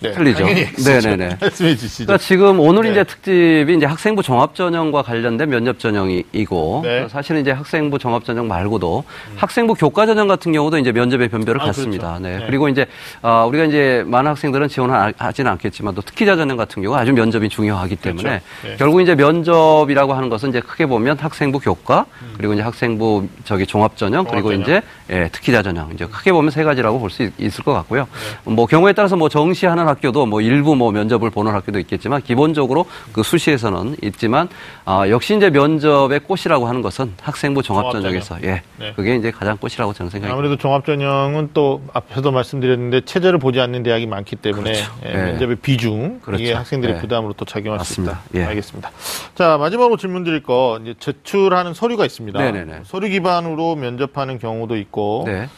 [0.00, 0.40] 네, 틀리죠.
[0.40, 0.90] 당연히 X죠.
[0.90, 1.36] 네네네.
[1.40, 2.04] 말씀해 주시죠.
[2.04, 2.90] 그러니까 지금 오늘 네.
[2.90, 7.08] 이제 특집이 이제 학생부 종합 전형과 관련된 면접 전형이고 네.
[7.08, 9.04] 사실은 이제 학생부 종합 전형 말고도
[9.36, 12.18] 학생부 교과 전형 같은 경우도 이제 면접의 변별을 아, 갖습니다.
[12.18, 12.22] 그렇죠.
[12.22, 12.38] 네.
[12.38, 12.46] 네.
[12.46, 12.86] 그리고 이제
[13.22, 17.96] 아, 우리가 이제 많은 학생들은 지원하지는 않겠지만 또 특기자 전형 같은 경우 아주 면접이 중요하기
[17.96, 18.44] 때문에 그렇죠.
[18.68, 18.76] 네.
[18.76, 22.04] 결국 이제 면접이라고 하는 것은 이제 크게 보면 학생부 교과
[22.36, 24.62] 그리고 이제 학생부 저기 종합 전형 그리고 전형.
[24.62, 28.06] 이제 예, 특기자 전형 이제 크게 보면 세 가지라고 볼 수 있을 것 같고요.
[28.44, 28.52] 네.
[28.52, 33.22] 뭐 경우에 따라서 뭐 정시하는 학교도 뭐 일부 뭐 면접을 보는 학교도 있겠지만 기본적으로 그
[33.22, 34.48] 수시에서는 있지만
[34.84, 38.92] 아, 역시 이제 면접의 꽃이라고 하는 것은 학생부 종합 전형에서 예, 네.
[38.94, 40.32] 그게 이제 가장 꽃이라고 저는 생각합니다.
[40.32, 44.92] 아무래도 종합 전형은 또 앞에도 말씀드렸는데 체제를 보지 않는 대학이 많기 때문에 그렇죠.
[45.04, 45.16] 예, 예.
[45.16, 46.42] 면접의 비중 그렇죠.
[46.42, 47.00] 이게 학생들의 예.
[47.00, 48.14] 부담으로 또 작용할 맞습니다.
[48.14, 48.40] 수 있다.
[48.40, 48.46] 예.
[48.48, 48.90] 알겠습니다.
[49.34, 52.38] 자 마지막으로 질문 드릴 거 이제 제출하는 서류가 있습니다.
[52.38, 52.80] 네네네.
[52.84, 55.48] 서류 기반으로 면접하는 경우도 있고 네.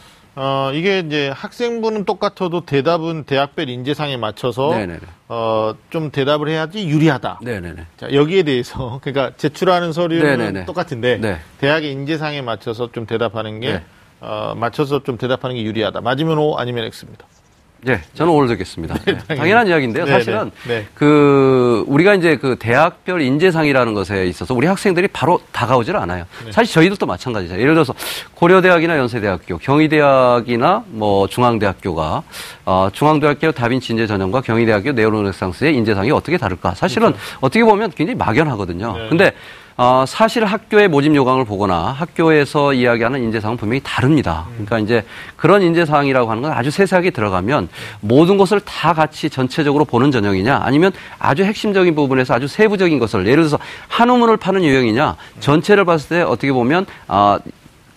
[0.41, 4.99] 어, 이게 이제 학생부는 똑같아도 대답은 대학별 인재상에 맞춰서 네네네.
[5.27, 7.39] 어, 좀 대답을 해야지 유리하다.
[7.43, 7.85] 네네네.
[7.97, 10.65] 자, 여기에 대해서 그러니까 제출하는 서류는 네네네.
[10.65, 11.39] 똑같은데 네.
[11.59, 13.83] 대학의 인재상에 맞춰서 좀 대답하는 게 네.
[14.21, 15.99] 어, 맞춰서 좀 대답하는 게 유리하다.
[15.99, 17.25] 맞으면 O 아니면 X입니다.
[17.87, 18.95] 예, 저는 오를 듣겠습니다.
[19.05, 20.05] 네, 당연한 이야기인데요.
[20.05, 20.85] 네, 사실은 네, 네.
[20.93, 26.25] 그 우리가 이제 그 대학별 인재상이라는 것에 있어서 우리 학생들이 바로 다가오질 않아요.
[26.45, 26.51] 네.
[26.51, 27.55] 사실 저희들도 마찬가지죠.
[27.59, 27.93] 예를 들어서
[28.35, 32.23] 고려대학이나 연세대학교, 경희대학이나 뭐 중앙대학교가
[32.65, 36.75] 어, 중앙대학교 다빈치 인재 전형과 경희대학교 네오르네상스의 인재상이 어떻게 다를까?
[36.75, 38.93] 사실은 어떻게 보면 굉장히 막연하거든요.
[38.93, 39.03] 그렇죠.
[39.03, 39.09] 네.
[39.09, 39.31] 근데
[39.81, 44.45] 어, 사실 학교의 모집 요강을 보거나 학교에서 이야기하는 인재상은 분명히 다릅니다.
[44.49, 44.65] 음.
[44.65, 45.05] 그러니까 이제
[45.37, 47.69] 그런 인재상이라고 하는 건 아주 세세하게 들어가면
[48.01, 53.43] 모든 것을 다 같이 전체적으로 보는 전형이냐 아니면 아주 핵심적인 부분에서 아주 세부적인 것을 예를
[53.43, 53.57] 들어서
[53.87, 57.39] 한우문을 파는 유형이냐 전체를 봤을 때 어떻게 보면 아,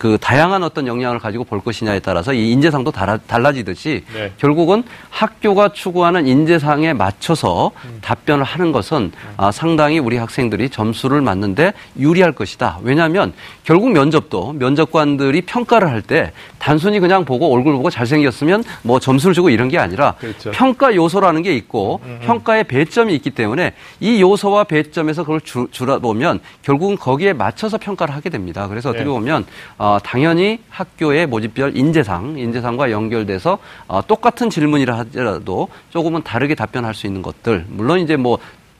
[0.03, 4.33] 그 다양한 어떤 역량을 가지고 볼 것이냐에 따라서 이 인재상도 달라, 달라지듯이 네.
[4.35, 7.99] 결국은 학교가 추구하는 인재상에 맞춰서 음.
[8.01, 12.79] 답변을 하는 것은 아, 상당히 우리 학생들이 점수를 맞는데 유리할 것이다.
[12.81, 13.31] 왜냐하면
[13.63, 19.49] 결국 면접도 면접관들이 평가를 할 때 단순히 그냥 보고 얼굴 보고 잘생겼으면 뭐 점수를 주고
[19.49, 20.51] 이런 게 아니라 그렇죠.
[20.51, 26.41] 평가 요소라는 게 있고 평가의 배점이 있기 때문에 이 요소와 배점에서 그걸 주, 주다 보면
[26.61, 28.67] 결국은 거기에 맞춰서 평가를 하게 됩니다.
[28.67, 29.09] 그래서 어떻게 네.
[29.09, 29.45] 보면
[29.77, 37.07] 어, 당연히 학교의 모집별 인재상, 인재상과 연결돼서 어, 똑같은 질문이라 하더라도 조금은 다르게 답변할 수
[37.07, 38.39] 있는 것들 물론 이제 뭐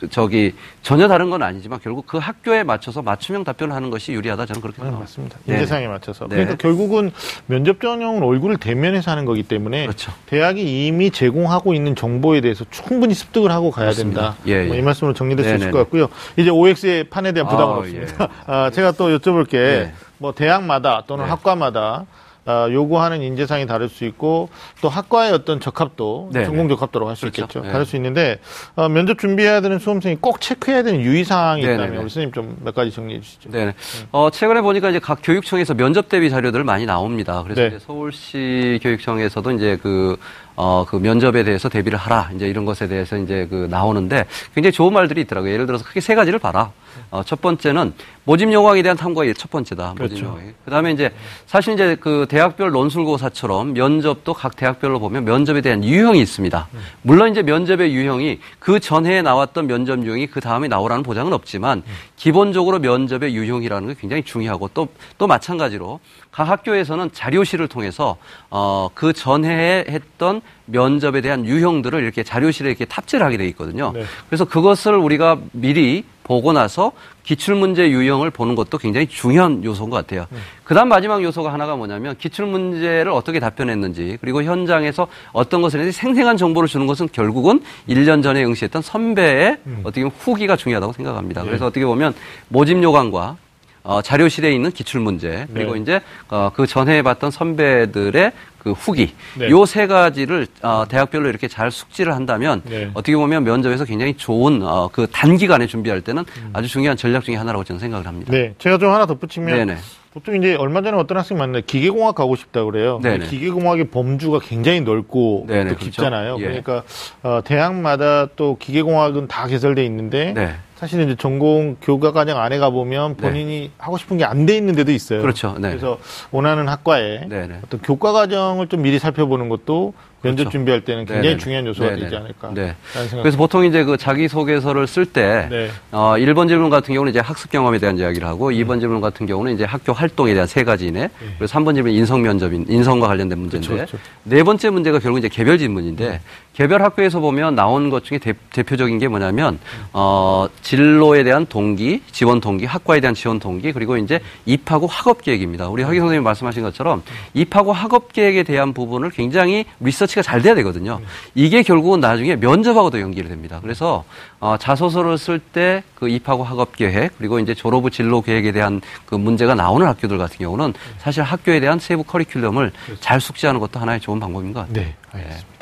[0.09, 4.61] 저기 전혀 다른 건 아니지만 결국 그 학교에 맞춰서 맞춤형 답변을 하는 것이 유리하다 저는
[4.61, 4.99] 그렇게 네, 생각합니다.
[4.99, 5.37] 맞습니다.
[5.45, 5.53] 네.
[5.53, 6.25] 인재상에 맞춰서.
[6.27, 6.35] 네.
[6.35, 7.11] 그러니까 결국은
[7.45, 10.11] 면접 전형은 얼굴을 대면해서 하는 거기 때문에 그렇죠.
[10.25, 14.21] 대학이 이미 제공하고 있는 정보에 대해서 충분히 습득을 하고 가야 맞습니다.
[14.21, 14.37] 된다.
[14.47, 14.79] 예, 뭐 예.
[14.79, 15.71] 이 말씀으로 정리될 수 있을.
[15.71, 16.09] 것 같고요.
[16.37, 18.27] 이제 OX의 판에 대한 부담은 아, 없습니다.
[18.45, 19.93] 아, 제가 또 여쭤볼 게 네.
[20.23, 21.29] 뭐 대학마다 또는 네.
[21.31, 22.05] 학과마다
[22.45, 24.49] 아, 요구하는 인재상이 다를 수 있고
[24.81, 26.45] 또 학과의 어떤 적합도, 네네.
[26.45, 27.41] 전공 적합도라고 할수 그렇죠.
[27.43, 27.61] 있겠죠.
[27.61, 27.71] 네.
[27.71, 28.39] 다를 수 있는데
[28.75, 31.75] 어, 면접 준비해야 되는 수험생이 꼭 체크해야 되는 유의 사항이 네네네.
[31.83, 33.49] 있다면 우리 선생님 좀 몇 가지 정리해 주시죠.
[33.49, 33.73] 네.
[34.11, 37.43] 어, 최근에 보니까 이제 각 교육청에서 면접 대비 자료들 많이 나옵니다.
[37.43, 37.67] 그래서 네.
[37.67, 40.17] 이제 서울시 교육청에서도 이제 그,
[40.55, 42.29] 어, 그 면접에 대해서 대비를 하라.
[42.35, 45.51] 이제 이런 것에 대해서 이제 그 나오는데 굉장히 좋은 말들이 있더라고요.
[45.51, 46.71] 예를 들어서 크게 세 가지를 봐라.
[47.09, 47.93] 어, 첫 번째는
[48.25, 49.95] 모집 요강에 대한 탐구가 첫 번째다.
[49.97, 50.25] 모집 그렇죠.
[50.25, 50.51] 요강이.
[50.63, 51.11] 그 다음에 이제
[51.45, 56.67] 사실 이제 그 대학별 논술고사처럼 면접도 각 대학별로 보면 면접에 대한 유형이 있습니다.
[57.01, 61.83] 물론 이제 면접의 유형이 그 전해에 나왔던 면접 유형이 그 다음에 나오라는 보장은 없지만
[62.15, 64.87] 기본적으로 면접의 유형이라는 게 굉장히 중요하고 또,
[65.17, 65.99] 또 마찬가지로
[66.33, 68.17] 각 학교에서는 자료실을 통해서
[68.49, 73.91] 어, 그 전해에 했던 면접에 대한 유형들을 이렇게 자료실에 이렇게 탑재를 하게 돼 있거든요.
[73.93, 74.03] 네.
[74.27, 76.93] 그래서 그것을 우리가 미리 보고 나서
[77.23, 80.25] 기출문제 유형을 보는 것도 굉장히 중요한 요소인 것 같아요.
[80.63, 86.37] 그 다음 마지막 요소가 하나가 뭐냐면 기출문제를 어떻게 답변했는지 그리고 현장에서 어떤 것에 대해서 생생한
[86.37, 91.43] 정보를 주는 것은 결국은 1년 전에 응시했던 선배의 어떻게 보면 후기가 중요하다고 생각합니다.
[91.43, 92.15] 그래서 어떻게 보면
[92.47, 93.37] 모집 요강과
[93.83, 95.81] 어, 자료실에 있는 기출 문제 그리고 네.
[95.81, 99.49] 이제 어, 그 전에 봤던 선배들의 그 후기 네.
[99.49, 102.89] 요세 가지를 어, 대학별로 이렇게 잘 숙지를 한다면 네.
[102.93, 107.65] 어떻게 보면 면접에서 굉장히 좋은 어, 그 단기간에 준비할 때는 아주 중요한 전략 중에 하나라고
[107.65, 108.31] 저는 생각을 합니다.
[108.31, 109.77] 네, 제가 좀 하나 덧붙이면 네네.
[110.13, 112.99] 보통 이제 얼마 전에 어떤 학생 만났는데 기계공학 가고 싶다 그래요.
[113.29, 115.85] 기계공학의 범주가 굉장히 넓고 네네, 또 그렇죠.
[115.85, 116.35] 깊잖아요.
[116.39, 116.41] 예.
[116.43, 116.83] 그러니까
[117.23, 120.53] 어, 대학마다 또 기계공학은 다 개설돼 있는데 네.
[120.75, 124.75] 사실은 이제 전공 교과 과정 안에 가 보면 본인이 하고 싶은 게 안 돼 있는
[124.75, 125.21] 데도 있어요.
[125.21, 125.55] 그렇죠.
[125.57, 125.69] 네.
[125.69, 125.97] 그래서
[126.31, 127.21] 원하는 학과에.
[127.63, 130.49] 어떤 교과 과정을 좀 미리 살펴보는 것도 면접 그렇죠.
[130.51, 131.37] 준비할 때는 굉장히 네네네.
[131.37, 132.03] 중요한 요소가 네네네.
[132.05, 132.51] 되지 않을까.
[132.53, 132.75] 네.
[133.21, 135.69] 그래서 보통 이제 그 자기소개서를 쓸 때, 네.
[135.91, 139.53] 어, 1번 질문 같은 경우는 이제 학습 경험에 대한 이야기를 하고, 2번 질문 같은 경우는
[139.53, 141.09] 이제 학교 활동에 대한 세 가지네.
[141.19, 143.75] 그리고 3번 질문 인성 면접인, 인성과 관련된 문제인데, 네.
[143.75, 144.09] 그렇죠, 그렇죠.
[144.23, 146.21] 네 번째 문제가 결국 이제 개별 질문인데,
[146.53, 149.59] 개별 학교에서 보면 나온 것 중에 대, 대표적인 게 뭐냐면,
[149.91, 155.21] 어, 진로에 대한 동기, 지원 동기, 학과에 대한 지원 동기, 그리고 이제 입학 후 학업
[155.23, 155.67] 계획입니다.
[155.69, 157.01] 우리 학위 선생님이 말씀하신 것처럼
[157.33, 161.01] 입학 후 학업 계획에 대한 부분을 굉장히 리서치가 잘 돼야 되거든요.
[161.33, 163.59] 이게 결국은 나중에 면접하고도 연결이 됩니다.
[163.61, 164.03] 그래서
[164.39, 168.51] 어, 자소서를 쓸 때 그 입학 후 학업 계획 그리고 이제 졸업 후 진로 계획에
[168.51, 173.79] 대한 그 문제가 나오는 학교들 같은 경우는 사실 학교에 대한 세부 커리큘럼을 잘 숙지하는 것도
[173.79, 174.83] 하나의 좋은 방법인 것 같아요.
[174.85, 175.52] 네, 알겠습니다.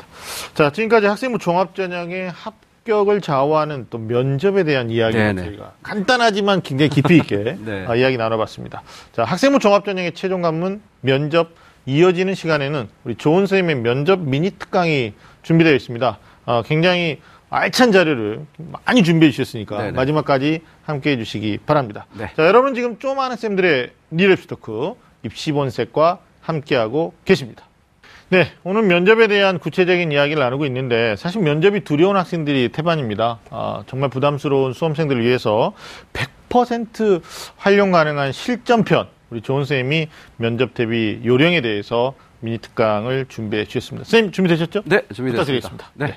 [0.54, 5.44] 자, 지금까지 학생부 종합전형의 합격을 좌우하는 또 면접에 대한 이야기를 네네.
[5.44, 7.86] 저희가 간단하지만 굉장히 깊이 있게 네.
[7.86, 8.82] 어, 이야기 나눠봤습니다.
[9.12, 11.50] 자, 학생부 종합전형의 최종 관문 면접
[11.86, 16.18] 이어지는 시간에는 우리 조은 선생님의 면접 미니 특강이 준비되어 있습니다.
[16.46, 18.46] 어, 굉장히 알찬 자료를
[18.86, 19.92] 많이 준비해 주셨으니까 네네.
[19.92, 22.06] 마지막까지 함께 해주시기 바랍니다.
[22.14, 22.30] 네.
[22.34, 27.64] 자, 여러분 지금 쪼마한 쌤들의 리랩시 토크 입시본색과 함께하고 계십니다.
[28.32, 33.40] 네, 오늘 면접에 대한 구체적인 이야기를 나누고 있는데 사실 면접이 두려운 학생들이 태반입니다.
[33.50, 35.74] 아, 정말 부담스러운 수험생들을 위해서
[36.48, 37.20] 100%
[37.58, 44.04] 활용 가능한 실전편 우리 조은 선생님이 면접 대비 요령에 대해서 미니 특강을 준비해 주셨습니다.
[44.04, 44.80] 선생님 준비되셨죠?
[44.86, 45.32] 네, 준비됐습니다.
[45.32, 45.90] 부탁드리겠습니다.
[45.92, 46.16] 네.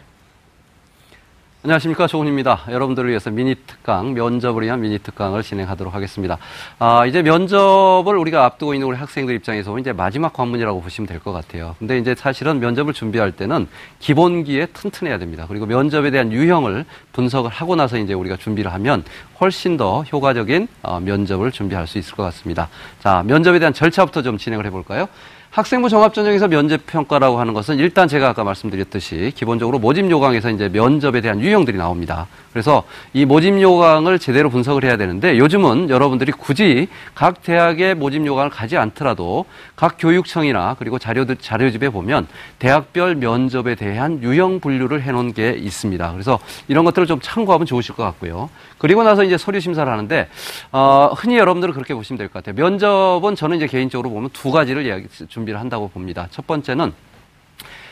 [1.65, 2.65] 안녕하십니까 조은입니다.
[2.69, 6.37] 여러분들을 위해서 미니 특강 면접을 위한 미니 특강을 진행하도록 하겠습니다.
[6.77, 11.19] 아 이제 면접을 우리가 앞두고 있는 우리 학생들 입장에서 보면 이제 마지막 관문이라고 보시면 될
[11.19, 11.75] 것 같아요.
[11.79, 15.45] 근데 이제 사실은 면접을 준비할 때는 기본기에 튼튼해야 됩니다.
[15.47, 19.03] 그리고 면접에 대한 유형을 분석을 하고 나서 이제 우리가 준비를 하면
[19.41, 22.69] 훨씬 더 효과적인 어, 면접을 준비할 수 있을 것 같습니다.
[22.99, 25.07] 자 면접에 대한 절차부터 좀 진행을 해볼까요?
[25.55, 31.21] 학생부 종합전형에서 면접 평가라고 하는 것은 일단 제가 아까 말씀드렸듯이 기본적으로 모집 요강에서 이제 면접에
[31.21, 32.27] 대한 유형들이 나옵니다.
[32.51, 38.49] 그래서 이 모집 요강을 제대로 분석을 해야 되는데 요즘은 여러분들이 굳이 각 대학의 모집 요강을
[38.49, 39.45] 가지 않더라도
[39.77, 42.27] 각 교육청이나 그리고 자료들 자료집에 보면
[42.59, 46.11] 대학별 면접에 대한 유형 분류를 해놓은 게 있습니다.
[46.11, 46.37] 그래서
[46.67, 48.49] 이런 것들을 좀 참고하면 좋으실 것 같고요.
[48.77, 50.27] 그리고 나서 이제 서류 심사를 하는데
[50.71, 52.55] 어, 흔히 여러분들은 그렇게 보시면 될 것 같아요.
[52.61, 56.27] 면접은 저는 이제 개인적으로 보면 두 가지를 이야기, 준비를 한다고 봅니다.
[56.31, 56.93] 첫 번째는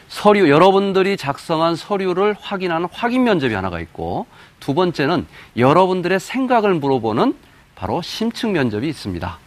[0.09, 4.27] 서류 여러분들이 작성한 서류를 확인하는 확인 면접이 하나가 있고
[4.59, 5.25] 두 번째는
[5.57, 7.33] 여러분들의 생각을 물어보는
[7.75, 9.39] 바로 심층 면접이 있습니다.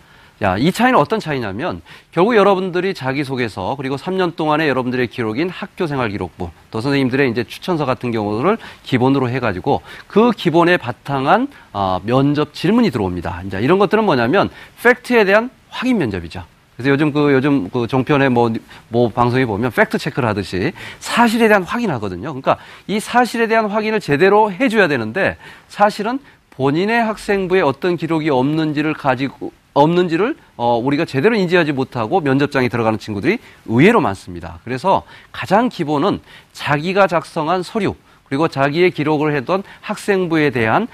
[0.42, 6.50] 야, 이 차이는 어떤 차이냐면 결국 여러분들이 자기소개서 그리고 3년 동안의 여러분들의 기록인 학교생활 기록부
[6.70, 13.42] 또 선생님들의 이제 추천서 같은 경우를 기본으로 해가지고 그 기본에 바탕한 어, 면접 질문이 들어옵니다.
[13.46, 14.50] 이제 이런 것들은 뭐냐면
[14.82, 16.44] 팩트에 대한 확인 면접이죠.
[16.76, 18.52] 그래서 요즘 그 요즘 그 종편에 뭐,
[18.88, 22.28] 뭐 방송에 보면 팩트 체크를 하듯이 사실에 대한 확인하거든요.
[22.28, 26.18] 그러니까 이 사실에 대한 확인을 제대로 해줘야 되는데 사실은
[26.50, 33.38] 본인의 학생부에 어떤 기록이 없는지를 가지고 없는지를 어, 우리가 제대로 인지하지 못하고 면접장에 들어가는 친구들이
[33.66, 34.58] 의외로 많습니다.
[34.64, 36.20] 그래서 가장 기본은
[36.52, 40.88] 자기가 작성한 서류 그리고 자기의 기록을 했던 학생부에 대한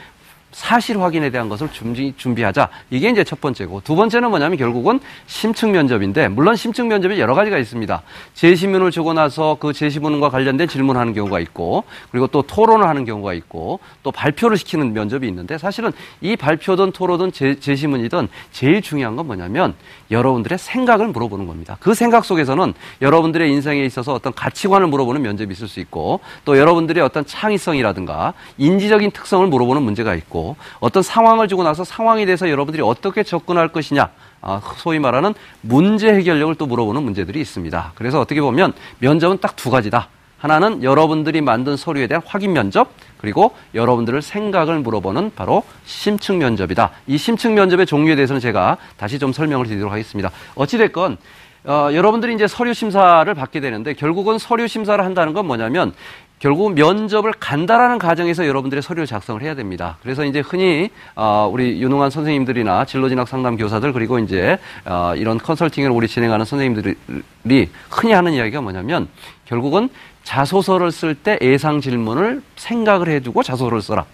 [0.52, 2.68] 사실 확인에 대한 것을 준비, 준비하자.
[2.90, 3.80] 이게 이제 첫 번째고.
[3.84, 8.02] 두 번째는 뭐냐면 결국은 심층 면접인데, 물론 심층 면접이 여러 가지가 있습니다.
[8.34, 13.80] 제시문을 주고 나서 그 제시문과 관련된 질문하는 경우가 있고, 그리고 또 토론을 하는 경우가 있고,
[14.02, 19.74] 또 발표를 시키는 면접이 있는데, 사실은 이 발표든 토론든 제, 제시문이든 제일 중요한 건 뭐냐면
[20.10, 21.78] 여러분들의 생각을 물어보는 겁니다.
[21.80, 27.02] 그 생각 속에서는 여러분들의 인생에 있어서 어떤 가치관을 물어보는 면접이 있을 수 있고, 또 여러분들의
[27.02, 30.41] 어떤 창의성이라든가 인지적인 특성을 물어보는 문제가 있고,
[30.80, 36.54] 어떤 상황을 주고 나서 상황에 대해서 여러분들이 어떻게 접근할 것이냐, 아, 소위 말하는 문제 해결력을
[36.56, 37.92] 또 물어보는 문제들이 있습니다.
[37.94, 40.08] 그래서 어떻게 보면 면접은 딱 두 가지다.
[40.38, 46.90] 하나는 여러분들이 만든 서류에 대한 확인 면접, 그리고 여러분들을 생각을 물어보는 바로 심층 면접이다.
[47.06, 50.32] 이 심층 면접의 종류에 대해서는 제가 다시 좀 설명을 드리도록 하겠습니다.
[50.56, 51.18] 어찌됐건,
[51.64, 55.94] 어, 여러분들이 이제 서류 심사를 받게 되는데 결국은 서류 심사를 한다는 건 뭐냐면
[56.42, 59.96] 결국 면접을 간다라는 가정에서 여러분들의 서류를 작성을 해야 됩니다.
[60.02, 65.92] 그래서 이제 흔히 어, 우리 유능한 선생님들이나 진로진학 상담 교사들 그리고 이제 어, 이런 컨설팅을
[65.92, 69.06] 우리 진행하는 선생님들이 흔히 하는 이야기가 뭐냐면
[69.44, 69.88] 결국은
[70.24, 74.04] 자소서를 쓸 때 예상 질문을 생각을 해두고 자소서를 써라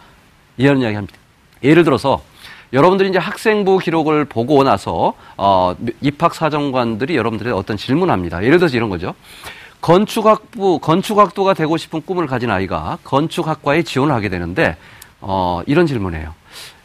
[0.58, 1.16] 이런 이야기 합니다.
[1.62, 2.20] 예를 들어서
[2.74, 8.44] 여러분들이 이제 학생부 기록을 보고 나서 어, 입학 사정관들이 여러분들의 어떤 질문합니다.
[8.44, 9.14] 예를 들어서 이런 거죠.
[9.80, 14.76] 건축학부 건축학도가 되고 싶은 꿈을 가진 아이가 건축학과에 지원을 하게 되는데
[15.20, 16.34] 어, 이런 질문이에요.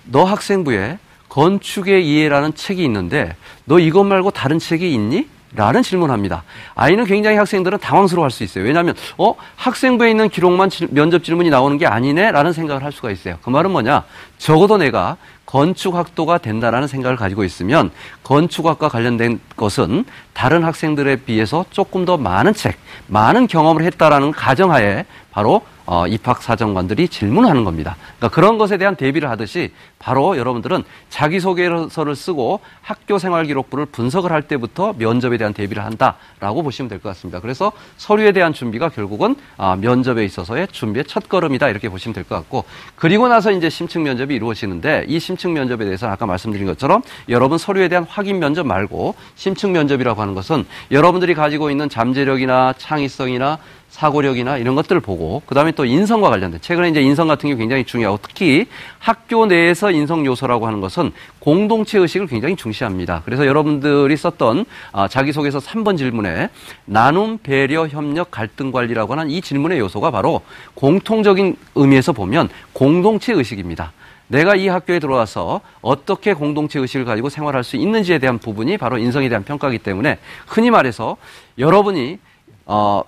[0.05, 5.27] 너 학생부에 건축의 이해라는 책이 있는데 너 이것 말고 다른 책이 있니?
[5.55, 6.43] 라는 질문합니다.
[6.73, 8.63] 아이는 굉장히 학생들은 당황스러워 할 수 있어요.
[8.63, 9.35] 왜냐하면, 어?
[9.55, 12.31] 학생부에 있는 기록만 질, 면접 질문이 나오는 게 아니네?
[12.31, 13.37] 라는 생각을 할 수가 있어요.
[13.43, 14.03] 그 말은 뭐냐?
[14.39, 15.17] 적어도 내가
[15.53, 17.91] 건축학도가 된다라는 생각을 가지고 있으면
[18.23, 25.61] 건축학과 관련된 것은 다른 학생들에 비해서 조금 더 많은 책, 많은 경험을 했다라는 가정하에 바로
[25.85, 27.97] 어, 입학 사정관들이 질문하는 겁니다.
[28.17, 34.43] 그러니까 그런 것에 대한 대비를 하듯이 바로 여러분들은 자기소개서를 쓰고 학교 생활 기록부를 분석을 할
[34.43, 37.41] 때부터 면접에 대한 대비를 한다라고 보시면 될 것 같습니다.
[37.41, 42.35] 그래서 서류에 대한 준비가 결국은 아, 면접에 있어서의 준비의 첫 걸음이다 이렇게 보시면 될 것
[42.35, 42.63] 같고
[42.95, 47.89] 그리고 나서 이제 심층 면접이 이루어지는데 이 심층 면접에 대해서는 아까 말씀드린 것처럼 여러분 서류에
[47.89, 53.59] 대한 확인 면접 말고 심층 면접이라고 하는 것은 여러분들이 가지고 있는 잠재력이나 창의성이나
[53.93, 58.17] 사고력이나 이런 것들을 보고 그다음에 또 인성과 관련된 최근에 이제 인성 같은 게 굉장히 중요하고
[58.23, 58.65] 특히
[58.97, 63.21] 학교 내에서 인성 요소라고 하는 것은 공동체 의식을 굉장히 중시합니다.
[63.23, 66.49] 그래서 여러분들이 썼던 아, 자기소개서 3번 질문에
[66.85, 70.41] 나눔, 배려, 협력, 갈등 관리라고 하는 이 질문의 요소가 바로
[70.73, 73.93] 공통적인 의미에서 보면 공동체 의식입니다.
[74.27, 79.29] 내가 이 학교에 들어와서 어떻게 공동체 의식을 가지고 생활할 수 있는지에 대한 부분이 바로 인성에
[79.29, 81.17] 대한 평가이기 때문에 흔히 말해서
[81.57, 82.19] 여러분이
[82.65, 83.03] 어,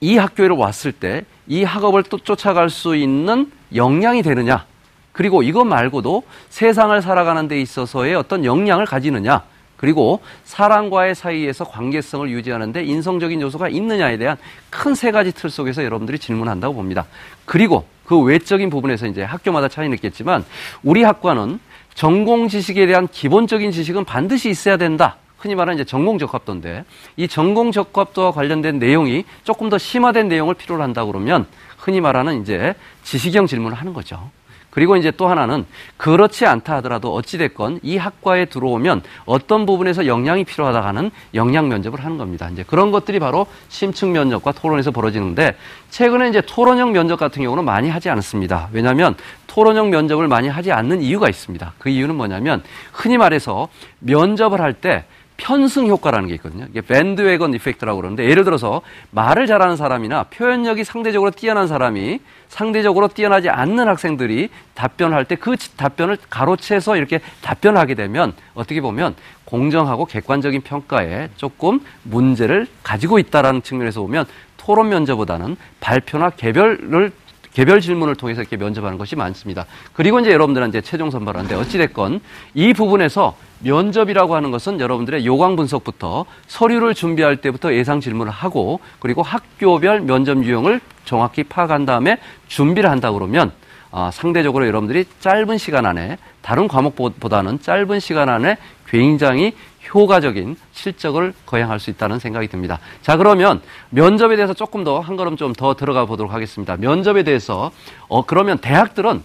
[0.00, 4.64] 이 학교에 왔을 때 이 학업을 또 쫓아갈 수 있는 역량이 되느냐.
[5.10, 9.42] 그리고 이것 말고도 세상을 살아가는 데 있어서의 어떤 역량을 가지느냐.
[9.76, 14.36] 그리고 사람과의 사이에서 관계성을 유지하는데 인성적인 요소가 있느냐에 대한
[14.70, 17.06] 큰 세 가지 틀 속에서 여러분들이 질문한다고 봅니다.
[17.44, 20.44] 그리고 그 외적인 부분에서 이제 학교마다 차이는 있겠지만
[20.82, 21.60] 우리 학과는
[21.94, 25.18] 전공 지식에 대한 기본적인 지식은 반드시 있어야 된다.
[25.38, 26.84] 흔히 말하는 이제 전공 적합도인데
[27.16, 31.46] 이 전공 적합도와 관련된 내용이 조금 더 심화된 내용을 필요로 한다 그러면
[31.78, 34.28] 흔히 말하는 이제 지식형 질문을 하는 거죠.
[34.70, 40.80] 그리고 이제 또 하나는 그렇지 않다 하더라도 어찌됐건 이 학과에 들어오면 어떤 부분에서 역량이 필요하다
[40.84, 42.48] 하는 역량 면접을 하는 겁니다.
[42.50, 45.56] 이제 그런 것들이 바로 심층 면접과 토론에서 벌어지는데
[45.90, 48.68] 최근에 이제 토론형 면접 같은 경우는 많이 하지 않습니다.
[48.72, 49.14] 왜냐하면
[49.46, 51.74] 토론형 면접을 많이 하지 않는 이유가 있습니다.
[51.78, 55.04] 그 이유는 뭐냐면 흔히 말해서 면접을 할때
[55.40, 56.66] 편승 효과라는 게 있거든요.
[56.68, 63.48] 이게 밴드웨건 이펙트라고 그러는데 예를 들어서 말을 잘하는 사람이나 표현력이 상대적으로 뛰어난 사람이 상대적으로 뛰어나지
[63.48, 69.14] 않는 학생들이 답변할 때 그 답변을 가로채서 이렇게 답변하게 되면 어떻게 보면
[69.46, 74.26] 공정하고 객관적인 평가에 조금 문제를 가지고 있다라는 측면에서 보면
[74.58, 77.12] 토론 면접보다는 발표나 개별을
[77.52, 79.66] 개별 질문을 통해서 이렇게 면접하는 것이 많습니다.
[79.92, 82.20] 그리고 이제 여러분들한테 최종 선발하는데 어찌됐건
[82.54, 89.22] 이 부분에서 면접이라고 하는 것은 여러분들의 요강 분석부터 서류를 준비할 때부터 예상 질문을 하고 그리고
[89.22, 92.18] 학교별 면접 유형을 정확히 파악한 다음에
[92.48, 93.52] 준비를 한다 그러면
[93.92, 98.56] 아, 상대적으로 여러분들이 짧은 시간 안에 다른 과목보다는 짧은 시간 안에
[98.88, 99.52] 굉장히
[99.92, 102.78] 효과적인 실적을 거행할 수 있다는 생각이 듭니다.
[103.02, 106.76] 자, 그러면 면접에 대해서 조금 더 한 걸음 좀 더 들어가 보도록 하겠습니다.
[106.76, 107.72] 면접에 대해서
[108.08, 109.24] 어 그러면 대학들은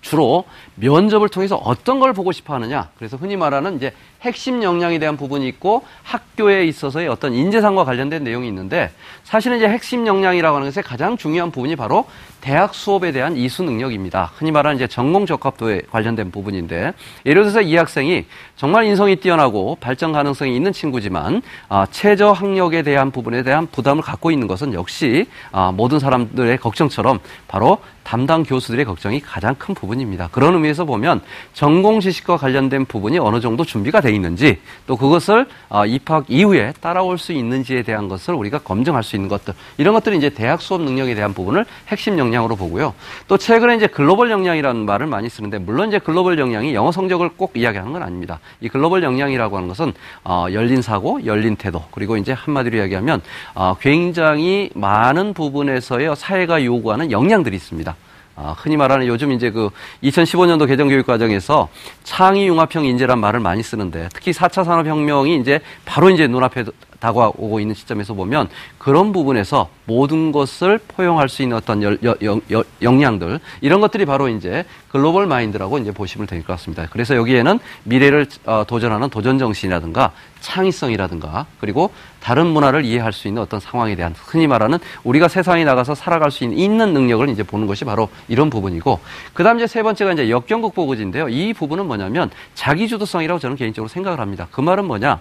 [0.00, 0.44] 주로
[0.76, 2.88] 면접을 통해서 어떤 걸 보고 싶어 하느냐.
[2.96, 8.48] 그래서 흔히 말하는 이제 핵심 역량에 대한 부분이 있고 학교에 있어서의 어떤 인재상과 관련된 내용이
[8.48, 8.90] 있는데
[9.24, 12.06] 사실은 이제 핵심 역량이라고 하는 것의 가장 중요한 부분이 바로
[12.48, 14.32] 대학 수업에 대한 이수 능력입니다.
[14.36, 16.94] 흔히 말하는 이제 전공 적합도에 관련된 부분인데
[17.26, 18.24] 예를 들어서 이 학생이
[18.56, 24.30] 정말 인성이 뛰어나고 발전 가능성이 있는 친구지만 아, 최저 학력에 대한 부분에 대한 부담을 갖고
[24.30, 30.30] 있는 것은 역시 아, 모든 사람들의 걱정처럼 바로 담당 교수들의 걱정이 가장 큰 부분입니다.
[30.32, 31.20] 그런 의미에서 보면
[31.52, 37.18] 전공 지식과 관련된 부분이 어느 정도 준비가 돼 있는지 또 그것을 아, 입학 이후에 따라올
[37.18, 41.14] 수 있는지에 대한 것을 우리가 검증할 수 있는 것들 이런 것들이 이제 대학 수업 능력에
[41.14, 42.94] 대한 부분을 핵심 역량 으로 보고요.
[43.26, 47.52] 또 최근에 이제 글로벌 역량이라는 말을 많이 쓰는데 물론 이제 글로벌 역량이 영어 성적을 꼭
[47.54, 48.40] 이야기하는 건 아닙니다.
[48.60, 49.92] 이 글로벌 역량이라고 하는 것은
[50.24, 53.22] 어, 열린 사고, 열린 태도 그리고 이제 한마디로 이야기하면
[53.54, 57.96] 어, 굉장히 많은 부분에서의 사회가 요구하는 역량들이 있습니다.
[58.40, 59.68] 아, 흔히 말하는 요즘 이제 그
[60.04, 61.68] 2015년도 개정 교육 과정에서
[62.04, 66.64] 창의 융합형 인재란 말을 많이 쓰는데 특히 4차 산업혁명이 이제 바로 이제 눈앞에
[67.00, 72.40] 다가오고 있는 시점에서 보면 그런 부분에서 모든 것을 포용할 수 있는 어떤 열, 여, 여,
[72.50, 76.86] 여, 역량들 이런 것들이 바로 이제 글로벌 마인드라고 이제 보시면 될 것 같습니다.
[76.90, 83.60] 그래서 여기에는 미래를 어, 도전하는 도전 정신이라든가 창의성이라든가 그리고 다른 문화를 이해할 수 있는 어떤
[83.60, 88.08] 상황에 대한 흔히 말하는 우리가 세상에 나가서 살아갈 수 있는, 능력을 이제 보는 것이 바로
[88.28, 89.00] 이런 부분이고
[89.34, 91.28] 그다음 이제 세 번째가 이제 역경 극복 의지인데요.
[91.28, 94.48] 이 부분은 뭐냐면 자기 주도성이라고 저는 개인적으로 생각을 합니다.
[94.50, 95.20] 그 말은 뭐냐?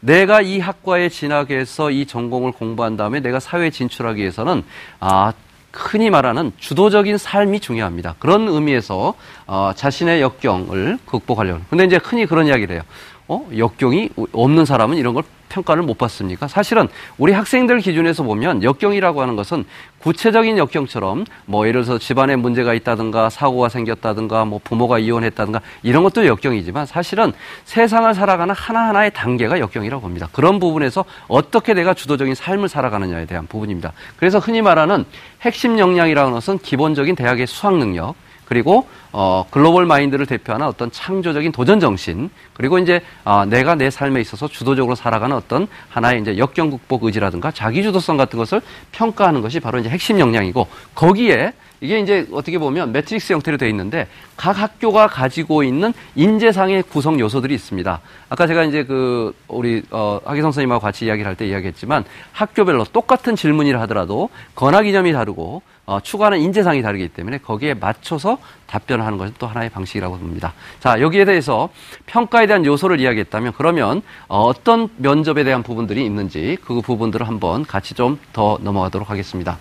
[0.00, 4.62] 내가 이 학과에 진학해서 이 전공을 공부한 다음에 내가 사회에 진출하기 위해서는
[5.00, 5.32] 아
[5.72, 8.14] 흔히 말하는 주도적인 삶이 중요합니다.
[8.18, 9.14] 그런 의미에서
[9.46, 11.64] 어, 자신의 역경을 극복하려는.
[11.68, 12.82] 근데 이제 흔히 그런 이야기를 해요.
[13.28, 13.46] 어?
[13.56, 16.48] 역경이 없는 사람은 이런 걸 평가를 못 받습니까?
[16.48, 19.64] 사실은 우리 학생들 기준에서 보면 역경이라고 하는 것은
[19.98, 26.26] 구체적인 역경처럼 뭐 예를 들어서 집안에 문제가 있다든가 사고가 생겼다든가 뭐 부모가 이혼했다든가 이런 것도
[26.26, 27.32] 역경이지만 사실은
[27.64, 30.28] 세상을 살아가는 하나하나의 단계가 역경이라고 봅니다.
[30.32, 33.92] 그런 부분에서 어떻게 내가 주도적인 삶을 살아가느냐에 대한 부분입니다.
[34.16, 35.04] 그래서 흔히 말하는
[35.42, 38.14] 핵심 역량이라는 것은 기본적인 대학의 수학 능력
[38.48, 44.22] 그리고 어, 글로벌 마인드를 대표하는 어떤 창조적인 도전 정신, 그리고 이제 어, 내가 내 삶에
[44.22, 49.60] 있어서 주도적으로 살아가는 어떤 하나의 이제 역경 극복 의지라든가 자기 주도성 같은 것을 평가하는 것이
[49.60, 55.06] 바로 이제 핵심 역량이고 거기에 이게 이제 어떻게 보면 매트릭스 형태로 되어 있는데 각 학교가
[55.06, 58.00] 가지고 있는 인재상의 구성 요소들이 있습니다.
[58.28, 63.36] 아까 제가 이제 그 우리 어 하기성 선생님하고 같이 이야기를 할 때 이야기했지만 학교별로 똑같은
[63.36, 68.36] 질문이라 하더라도 권학 이념이 다르고 어, 추구하는 인재상이 다르기 때문에 거기에 맞춰서
[68.66, 70.52] 답변을 하는 것은 또 하나의 방식이라고 봅니다.
[70.80, 71.70] 자, 여기에 대해서
[72.04, 77.94] 평가에 대한 요소를 이야기했다면 그러면 어, 떤 면접에 대한 부분들이 있는지 그 부분들을 한번 같이
[77.94, 79.56] 좀 더 넘어가도록 하겠습니다.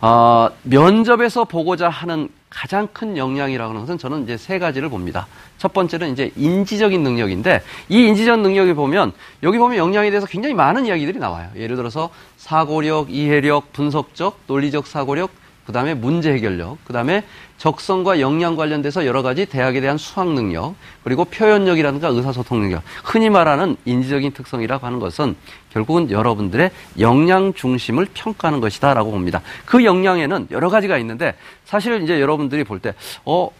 [0.00, 5.26] 어, 면접에서 보고자 하는 가장 큰 역량이라고 하는 것은 저는 이제 세 가지를 봅니다.
[5.58, 10.86] 첫 번째는 이제 인지적인 능력인데 이 인지적 능력을 보면 여기 보면 역량에 대해서 굉장히 많은
[10.86, 11.48] 이야기들이 나와요.
[11.56, 15.30] 예를 들어서 사고력, 이해력, 분석적, 논리적 사고력,
[15.66, 17.24] 그 다음에 문제 해결력, 그 다음에
[17.58, 23.76] 적성과 역량 관련돼서 여러 가지 대학에 대한 수학 능력, 그리고 표현력이라든가 의사소통 능력, 흔히 말하는
[23.84, 25.34] 인지적인 특성이라고 하는 것은
[25.72, 29.42] 결국은 여러분들의 역량 중심을 평가하는 것이다라고 봅니다.
[29.64, 33.50] 그 역량에는 여러 가지가 있는데 사실 이제 여러분들이 볼 때, 어,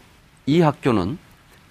[0.47, 1.19] 이 학교는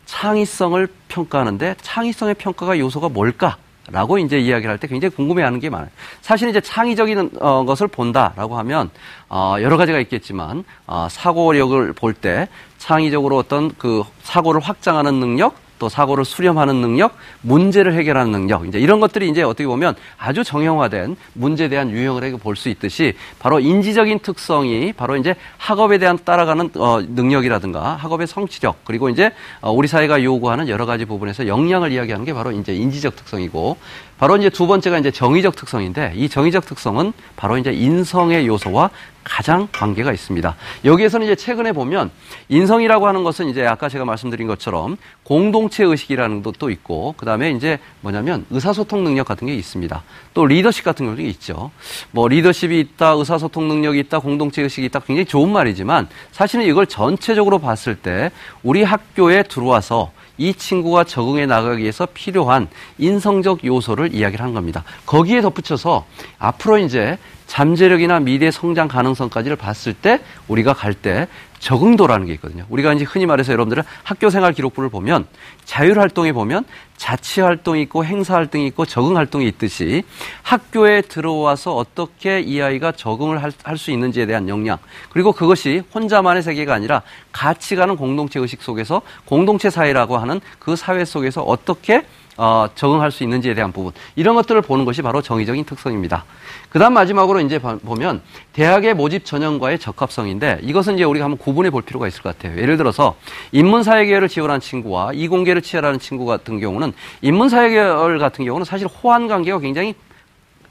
[0.06, 3.58] 창의성을 평가하는데 창의성의 평가가 요소가 뭘까?
[3.92, 5.90] 라고 이제 이야기를 할 때 굉장히 궁금해하는 게 많아요.
[6.22, 8.90] 사실 이제 창의적인 어, 것을 본다라고 하면
[9.30, 15.90] 어, 여러 가지가 있겠지만 어, 사고력을 볼 때 창의적으로 어떤 그 사고를 확장하는 능력 또
[15.90, 21.70] 사고를 수렴하는 능력, 문제를 해결하는 능력, 이제 이런 것들이 이제 어떻게 보면 아주 정형화된 문제에
[21.70, 28.28] 대한 유형을 볼수 있듯이 바로 인지적인 특성이 바로 이제 학업에 대한 따라가는 어, 능력이라든가 학업의
[28.28, 32.74] 성취력 그리고 이제 어, 우리 사회가 요구하는 여러 가지 부분에서 역량을 이야기하는 게 바로 이제
[32.74, 33.78] 인지적 특성이고
[34.18, 38.90] 바로 이제 두 번째가 이제 정의적 특성인데 이 정의적 특성은 바로 이제 인성의 요소와
[39.26, 40.56] 가장 관계가 있습니다.
[40.86, 42.12] 여기에서는 이제 최근에 보면
[42.48, 48.46] 인성이라고 하는 것은 이제 아까 제가 말씀드린 것처럼 공동체 의식이라는 것도 있고 그다음에 이제 뭐냐면
[48.50, 50.04] 의사소통 능력 같은 게 있습니다.
[50.34, 51.72] 또 리더십 같은 것도 있죠.
[52.12, 57.60] 뭐 리더십이 있다, 의사소통 능력이 있다, 공동체 의식이 있다 굉장히 좋은 말이지만 사실은 이걸 전체적으로
[57.60, 58.32] 봤을 때
[58.64, 64.84] 우리 학교에 들어와서 이 친구가 적응해 나가기 위해서 필요한 인성적 요소를 이야기를 한 겁니다.
[65.06, 66.06] 거기에 덧붙여서
[66.40, 71.28] 앞으로 이제 잠재력이나 미래 성장 가능성까지를 봤을 때 우리가 갈 때
[71.66, 72.64] 적응도라는 게 있거든요.
[72.70, 75.26] 우리가 이제 흔히 말해서 여러분들은 학교 생활 기록부를 보면
[75.64, 76.64] 자율 활동에 보면
[76.96, 80.04] 자치 활동이 있고 행사 활동이 있고 적응 활동이 있듯이
[80.44, 84.78] 학교에 들어와서 어떻게 이 아이가 적응을 할 수 있는지에 대한 역량
[85.10, 87.02] 그리고 그것이 혼자만의 세계가 아니라
[87.32, 92.06] 같이 가는 공동체 의식 속에서 공동체 사회라고 하는 그 사회 속에서 어떻게
[92.38, 96.26] 어, 적응할 수 있는지에 대한 부분 이런 것들을 보는 것이 바로 정의적인 특성입니다.
[96.70, 98.22] 그다음 마지막으로 이제 보면
[98.54, 102.60] 대학의 모집 전형과의 적합성인데 이것은 이제 우리가 한번 구분해 볼 필요가 있을 것 같아요.
[102.60, 103.16] 예를 들어서
[103.54, 109.96] 인문사회계열을 지원한 친구와 이공계를 취하라는 친구 같은 경우는 인문사회계열 같은 경우는 사실 호환 관계가 굉장히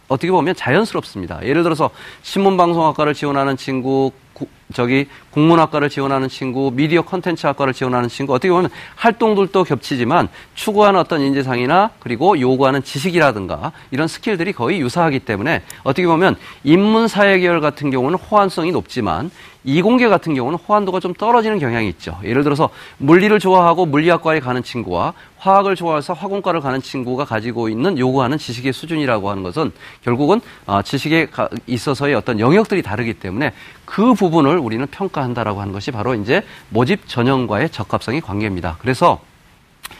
[0.09, 1.40] 어떻게 보면 자연스럽습니다.
[1.44, 1.90] 예를 들어서
[2.22, 8.70] 신문방송학과를 지원하는 친구, 구, 저기 국문학과를 지원하는 친구, 미디어 컨텐츠 학과를 지원하는 친구 어떻게 보면
[8.96, 16.37] 활동들도 겹치지만 추구하는 어떤 인재상이나 그리고 요구하는 지식이라든가 이런 스킬들이 거의 유사하기 때문에 어떻게 보면
[16.62, 19.31] 인문사회 계열 같은 경우는 호환성이 높지만
[19.64, 22.18] 이공계 같은 경우는 호환도가 좀 떨어지는 경향이 있죠.
[22.22, 28.38] 예를 들어서 물리를 좋아하고 물리학과에 가는 친구와 화학을 좋아해서 화공과를 가는 친구가 가지고 있는 요구하는
[28.38, 29.72] 지식의 수준이라고 하는 것은
[30.03, 31.29] 결국은 어, 지식에
[31.66, 33.53] 있어서의 어떤 영역들이 다르기 때문에
[33.85, 38.76] 그 부분을 우리는 평가한다라고 하는 것이 바로 이제 모집 전형과의 적합성이 관계입니다.
[38.80, 39.20] 그래서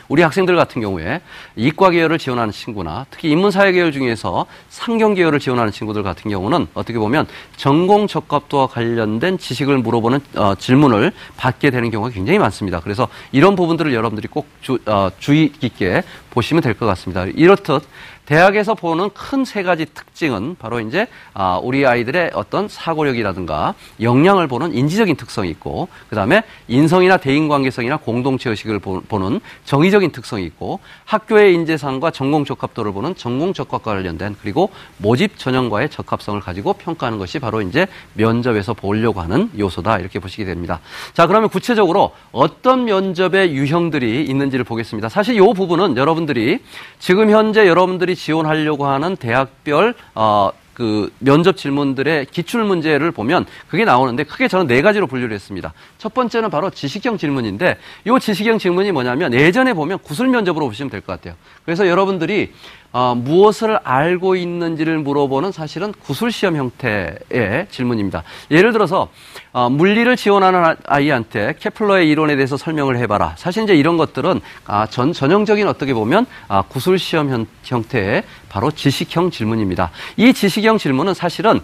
[0.09, 1.21] 우리 학생들 같은 경우에
[1.57, 6.99] 이과 계열을 지원하는 친구나 특히 인문사회 계열 중에서 상경 계열을 지원하는 친구들 같은 경우는 어떻게
[6.99, 12.81] 보면 전공 적합도와 관련된 지식을 물어보는 어, 질문을 받게 되는 경우가 굉장히 많습니다.
[12.81, 17.25] 그래서 이런 부분들을 여러분들이 꼭 주, 어, 주의 깊게 보시면 될 것 같습니다.
[17.27, 17.83] 이렇듯
[18.27, 24.75] 대학에서 보는 큰 세 가지 특징은 바로 이제 아, 우리 아이들의 어떤 사고력이라든가 역량을 보는
[24.75, 32.45] 인지적인 특성이 있고 그다음에 인성이나 대인관계성이나 공동체 의식을 보는 정의적인 특성이 있고 학교의 인재상과 전공
[32.45, 38.73] 적합도를 보는 전공 적합과 관련된 그리고 모집 전형과의 적합성을 가지고 평가하는 것이 바로 이제 면접에서
[38.73, 40.81] 보려고 하는 요소다 이렇게 보시게 됩니다.
[41.13, 45.09] 자 그러면 구체적으로 어떤 면접의 유형들이 있는지를 보겠습니다.
[45.11, 46.61] 사실 이 부분은 여러분들이
[46.99, 54.25] 지금 현재 여러분들이 지원하려고 하는 대학별 어, 그 면접 질문들의 기출 문제를 보면 그게 나오는데
[54.25, 55.73] 크게 저는 네 가지로 분류를 했습니다.
[55.99, 61.01] 첫 번째는 바로 지식형 질문인데 이 지식형 질문이 뭐냐면 예전에 보면 구술 면접으로 보시면 될
[61.01, 61.37] 것 같아요.
[61.65, 62.53] 그래서 여러분들이
[62.95, 68.23] 어, 무엇을 알고 있는지를 물어보는 사실은 구술시험 형태의 질문입니다.
[68.53, 69.09] 예를 들어서
[69.53, 73.35] 어, 물리를 지원하는 아이한테 케플러의 이론에 대해서 설명을 해봐라.
[73.37, 79.33] 사실 이제 이런 것들은 아, 전 전형적인 어떻게 보면 아, 구술시험 형, 형태의 바로 지식형
[79.33, 79.91] 질문입니다.
[80.17, 81.61] 이 지식형 질문은 사실은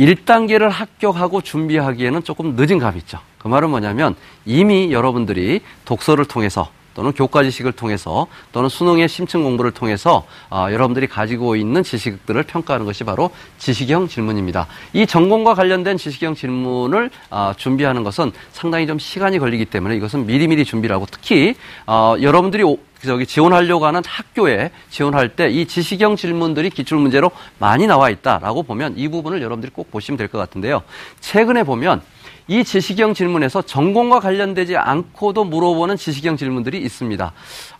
[0.00, 3.20] 1단계를 합격하고 준비하기에는 조금 늦은 감이 있죠.
[3.38, 9.70] 그 말은 뭐냐면 이미 여러분들이 독서를 통해서 또는 교과 지식을 통해서 또는 수능의 심층 공부를
[9.70, 14.66] 통해서 어, 여러분들이 가지고 있는 지식들을 평가하는 것이 바로 지식형 질문입니다.
[14.94, 20.64] 이 전공과 관련된 지식형 질문을 어, 준비하는 것은 상당히 좀 시간이 걸리기 때문에 이것은 미리미리
[20.64, 21.54] 준비를 하고 특히
[21.86, 22.64] 어, 여러분들이
[23.04, 27.30] 저기 지원하려고 하는 학교에 지원할 때 이 지식형 질문들이 기출 문제로
[27.60, 30.82] 많이 나와 있다라고 보면 이 부분을 여러분들이 꼭 보시면 될 것 같은데요.
[31.20, 32.02] 최근에 보면
[32.48, 37.32] 이 지식형 질문에서 전공과 관련되지 않고도 물어보는 지식형 질문들이 있습니다.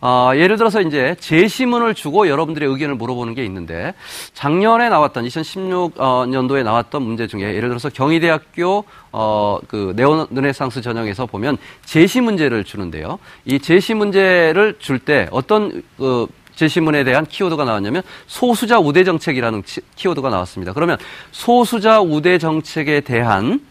[0.03, 3.95] 어, 예를 들어서 이제 제시문을 주고 여러분들의 의견을 물어보는 게 있는데
[4.35, 11.57] 작년에 나왔던 2016년도에 나왔던 문제 중에 예를 들어서 경희대학교 어, 그 네오 르네상스 전형에서 보면
[11.85, 13.19] 제시 문제를 주는데요.
[13.47, 19.63] 이 제시 문제를 줄 때 어떤 그 제시문에 대한 키워드가 나왔냐면 소수자 우대 정책이라는
[19.95, 20.73] 키워드가 나왔습니다.
[20.73, 20.99] 그러면
[21.31, 23.68] 소수자 우대 정책에 대한 어,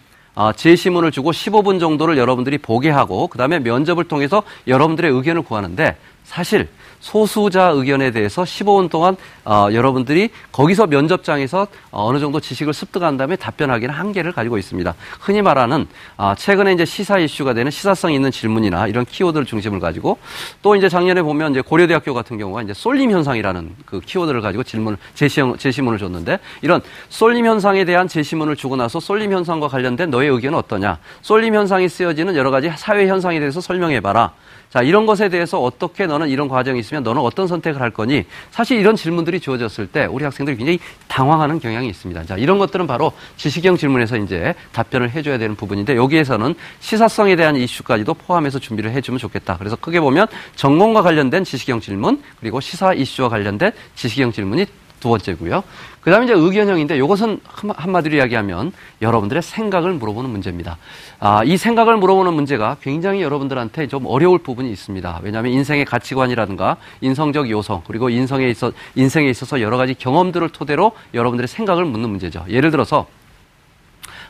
[0.56, 6.68] 제시문을 주고 15분 정도를 여러분들이 보게 하고 그다음에 면접을 통해서 여러분들의 의견을 구하는데 사실
[7.00, 13.94] 소수자 의견에 대해서 15분 동안 어, 여러분들이 거기서 면접장에서 어느 정도 지식을 습득한 다음에 답변하기는
[13.94, 14.94] 한계를 가지고 있습니다.
[15.20, 15.88] 흔히 말하는
[16.18, 20.18] 어, 최근에 이제 시사 이슈가 되는 시사성 있는 질문이나 이런 키워드를 중심을 가지고
[20.62, 24.98] 또 이제 작년에 보면 이제 고려대학교 같은 경우가 이제 쏠림 현상이라는 그 키워드를 가지고 질문을
[25.14, 30.58] 제시, 제시문을 줬는데 이런 쏠림 현상에 대한 제시문을 주고 나서 쏠림 현상과 관련된 너의 의견은
[30.60, 30.98] 어떠냐?
[31.22, 34.34] 쏠림 현상이 쓰여지는 여러 가지 사회 현상에 대해서 설명해 봐라.
[34.70, 38.26] 자, 이런 것에 대해서 어떻게 너는 이런 과정이 있으면 너는 어떤 선택을 할 거니?
[38.52, 42.26] 사실 이런 질문들이 주어졌을 때 우리 학생들이 굉장히 당황하는 경향이 있습니다.
[42.26, 48.14] 자, 이런 것들은 바로 지식형 질문에서 이제 답변을 해줘야 되는 부분인데 여기에서는 시사성에 대한 이슈까지도
[48.14, 49.58] 포함해서 준비를 해주면 좋겠다.
[49.58, 54.66] 그래서 크게 보면 전공과 관련된 지식형 질문 그리고 시사 이슈와 관련된 지식형 질문이
[55.00, 55.64] 두 번째고요.
[56.02, 58.72] 그 다음에 이제 의견형인데 이것은 한마디로 이야기하면
[59.02, 60.78] 여러분들의 생각을 물어보는 문제입니다.
[61.20, 65.20] 아, 이 생각을 물어보는 문제가 굉장히 여러분들한테 좀 어려울 부분이 있습니다.
[65.24, 71.48] 왜냐하면 인생의 가치관이라든가 인성적 요소 그리고 인성에 있어, 인생에 있어서 여러 가지 경험들을 토대로 여러분들의
[71.48, 72.46] 생각을 묻는 문제죠.
[72.50, 73.08] 예를 들어서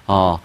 [0.07, 0.39] 어,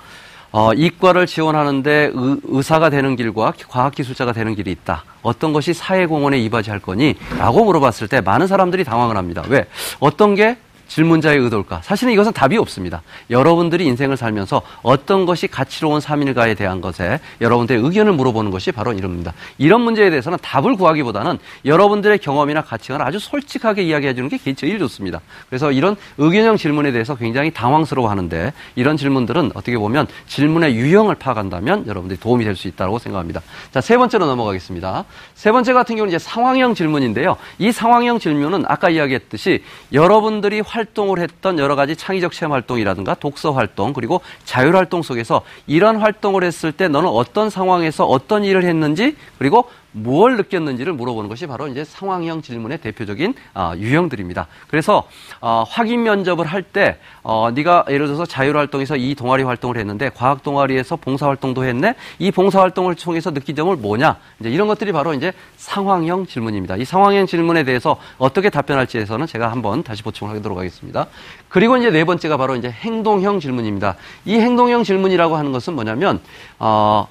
[0.53, 5.05] 어, 이과를 지원하는데 의, 사가 되는 길과 과학기술자가 되는 길이 있다.
[5.23, 7.17] 어떤 것이 사회공헌에 이바지할 거니?
[7.39, 9.43] 라고 물어봤을 때 많은 사람들이 당황을 합니다.
[9.49, 9.67] 왜?
[9.99, 10.59] 어떤 게
[10.93, 11.81] 질문자의 의도일까?
[11.83, 13.03] 사실은 이것은 답이 없습니다.
[13.31, 19.33] 여러분들이 인생을 살면서 어떤 것이 가치로운 삶일까에 대한 것에 여러분들의 의견을 물어보는 것이 바로 이럽니다.
[19.57, 25.21] 이런 문제에 대해서는 답을 구하기보다는 여러분들의 경험이나 가치관을 아주 솔직하게 이야기해 주는 게 제일 좋습니다.
[25.49, 31.87] 그래서 이런 의견형 질문에 대해서 굉장히 당황스러워 하는데 이런 질문들은 어떻게 보면 질문의 유형을 파악한다면
[31.87, 33.41] 여러분들이 도움이 될 수 있다고 생각합니다.
[33.73, 35.07] 자, 세 번째로 넘어가겠습니다.
[35.35, 37.39] 세 번째 같은 경우는 이제 상황형 질문인데요.
[37.59, 43.53] 이 상황형 질문은 아까 이야기했듯이 여러분들이 활 활동을 했던 여러 가지 창의적 체험 활동이라든가 독서
[43.53, 49.17] 활동 그리고 자율 활동 속에서 이런 활동을 했을 때 너는 어떤 상황에서 어떤 일을 했는지
[49.39, 54.47] 그리고 무엇을 느꼈는지를 물어보는 것이 바로 이제 상황형 질문의 대표적인 어, 유형들입니다.
[54.69, 55.07] 그래서
[55.41, 60.11] 어, 확인 면접을 할 때 어, 네가 예를 들어서 자율 활동에서 이 동아리 활동을 했는데
[60.15, 61.95] 과학 동아리에서 봉사 활동도 했네.
[62.19, 64.17] 이 봉사 활동을 통해서 느낀 점을 뭐냐?
[64.41, 66.77] 이제 이런 것들이 바로 이제 상황형 질문입니다.
[66.77, 71.07] 이 상황형 질문에 대해서 어떻게 답변할지에서는 제가 한번 다시 보충하도록 하겠습니다.
[71.49, 73.97] 그리고 이제 네 번째가 바로 이제 행동형 질문입니다.
[74.25, 76.21] 이 행동형 질문이라고 하는 것은 뭐냐면
[76.59, 77.07] 어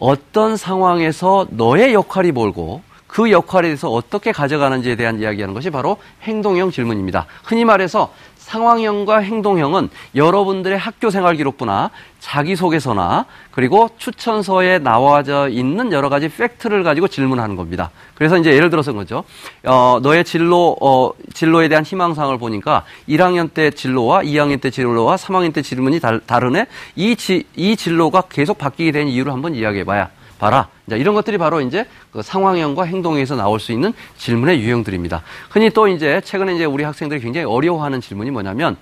[0.00, 6.70] 어떤 상황에서 너의 역할이 뭘고 그 역할에 대해서 어떻게 가져가는지에 대한 이야기하는 것이 바로 행동형
[6.70, 7.26] 질문입니다.
[7.44, 8.12] 흔히 말해서
[8.50, 17.06] 상황형과 행동형은 여러분들의 학교 생활 기록부나 자기소개서나 그리고 추천서에 나와져 있는 여러 가지 팩트를 가지고
[17.06, 17.90] 질문하는 겁니다.
[18.14, 19.22] 그래서 이제 예를 들어서 거죠.
[19.64, 25.52] 어, 너의 진로, 어, 진로에 대한 희망사항을 보니까 1학년 때 진로와 2학년 때 진로와 3학년
[25.52, 26.66] 때 질문이 다, 다르네?
[26.96, 30.10] 이, 지, 이 진로가 계속 바뀌게 된 이유를 한번 이야기해 봐야.
[30.40, 30.68] 봐라.
[30.90, 35.22] 이제 이런 것들이 바로 이제 그 상황형과 행동에서 나올 수 있는 질문의 유형들입니다.
[35.48, 38.76] 흔히 또 이제 최근에 이제 우리 학생들이 굉장히 어려워하는 질문이 뭐냐면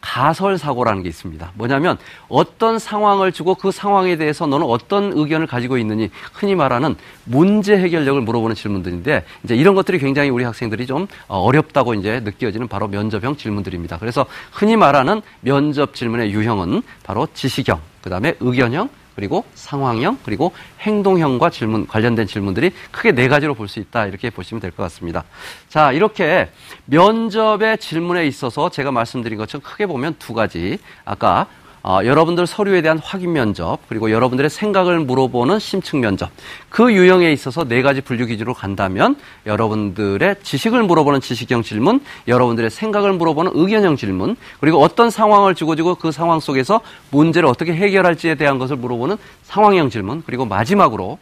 [0.00, 1.50] 가설 사고라는 게 있습니다.
[1.54, 1.98] 뭐냐면
[2.28, 6.94] 어떤 상황을 주고 그 상황에 대해서 너는 어떤 의견을 가지고 있느니 흔히 말하는
[7.24, 12.68] 문제 해결력을 물어보는 질문들인데 이제 이런 것들이 굉장히 우리 학생들이 좀 어, 어렵다고 이제 느껴지는
[12.68, 13.98] 바로 면접형 질문들입니다.
[13.98, 18.88] 그래서 흔히 말하는 면접 질문의 유형은 바로 지식형, 그다음에 의견형,
[19.18, 24.06] 그리고 상황형, 그리고 행동형과 질문, 관련된 질문들이 크게 네 가지로 볼 수 있다.
[24.06, 25.24] 이렇게 보시면 될 것 같습니다.
[25.68, 26.48] 자, 이렇게
[26.84, 30.78] 면접의 질문에 있어서 제가 말씀드린 것처럼 크게 보면 두 가지.
[31.04, 31.48] 아까
[31.88, 36.28] 어, 여러분들 서류에 대한 확인 면접, 그리고 여러분들의 생각을 물어보는 심층 면접.
[36.68, 39.16] 그 유형에 있어서 네 가지 분류 기준으로 간다면
[39.46, 45.94] 여러분들의 지식을 물어보는 지식형 질문, 여러분들의 생각을 물어보는 의견형 질문, 그리고 어떤 상황을 주고 주고
[45.94, 51.18] 그 상황 속에서 문제를 어떻게 해결할지에 대한 것을 물어보는 상황형 질문, 그리고 마지막으로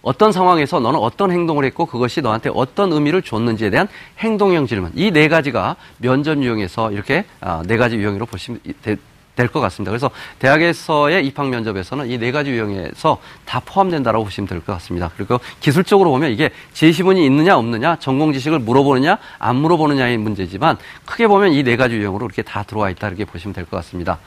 [0.00, 3.88] 어떤 상황에서 너는 어떤 행동을 했고 그것이 너한테 어떤 의미를 줬는지에 대한
[4.20, 4.92] 행동형 질문.
[4.94, 8.60] 이 네 가지가 면접 유형에서 이렇게 아, 네 가지 유형으로 보시면
[9.36, 9.90] 될 것 같습니다.
[9.92, 15.10] 그래서 대학에서의 입학 면접에서는 이 네 가지 유형에서 다 포함된다라고 보시면 될 것 같습니다.
[15.16, 21.52] 그리고 기술적으로 보면 이게 제시문이 있느냐 없느냐 전공 지식을 물어보느냐 안 물어보느냐의 문제지만 크게 보면
[21.52, 24.18] 이 네 가지 유형으로 이렇게 다 들어와 있다 이렇게 보시면 될 것 같습니다.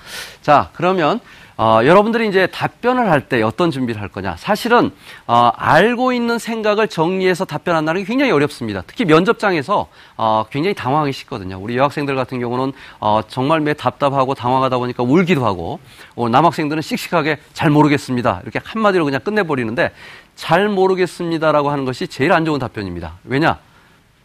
[0.41, 1.19] 자 그러면
[1.61, 4.37] 어, 여러분들이 이제 답변을 할 때 어떤 준비를 할 거냐.
[4.37, 4.91] 사실은,
[5.27, 8.81] 어, 알고 있는 생각을 정리해서 답변한다는 게 굉장히 어렵습니다.
[8.87, 11.59] 특히 면접장에서, 어, 굉장히 당황하기 쉽거든요.
[11.61, 15.81] 우리 여학생들 같은 경우는, 어, 정말 매 답답하고 당황하다 보니까 울기도 하고,
[16.15, 18.39] 어, 남학생들은 씩씩하게 잘 모르겠습니다.
[18.43, 19.91] 이렇게 한마디로 그냥 끝내버리는데,
[20.37, 23.17] 잘 모르겠습니다라고 하는 것이 제일 안 좋은 답변입니다.
[23.25, 23.59] 왜냐?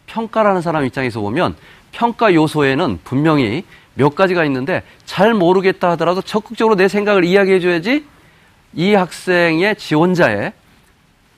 [0.05, 1.57] 평가라는 사람 입장에서 보면,
[1.91, 3.65] 평가 요소에는 분명히
[3.95, 8.05] 몇 가지가 있는데 잘 모르겠다 하더라도 적극적으로 내 생각을 이야기해 줘야지
[8.73, 10.53] 이 학생의 지원자의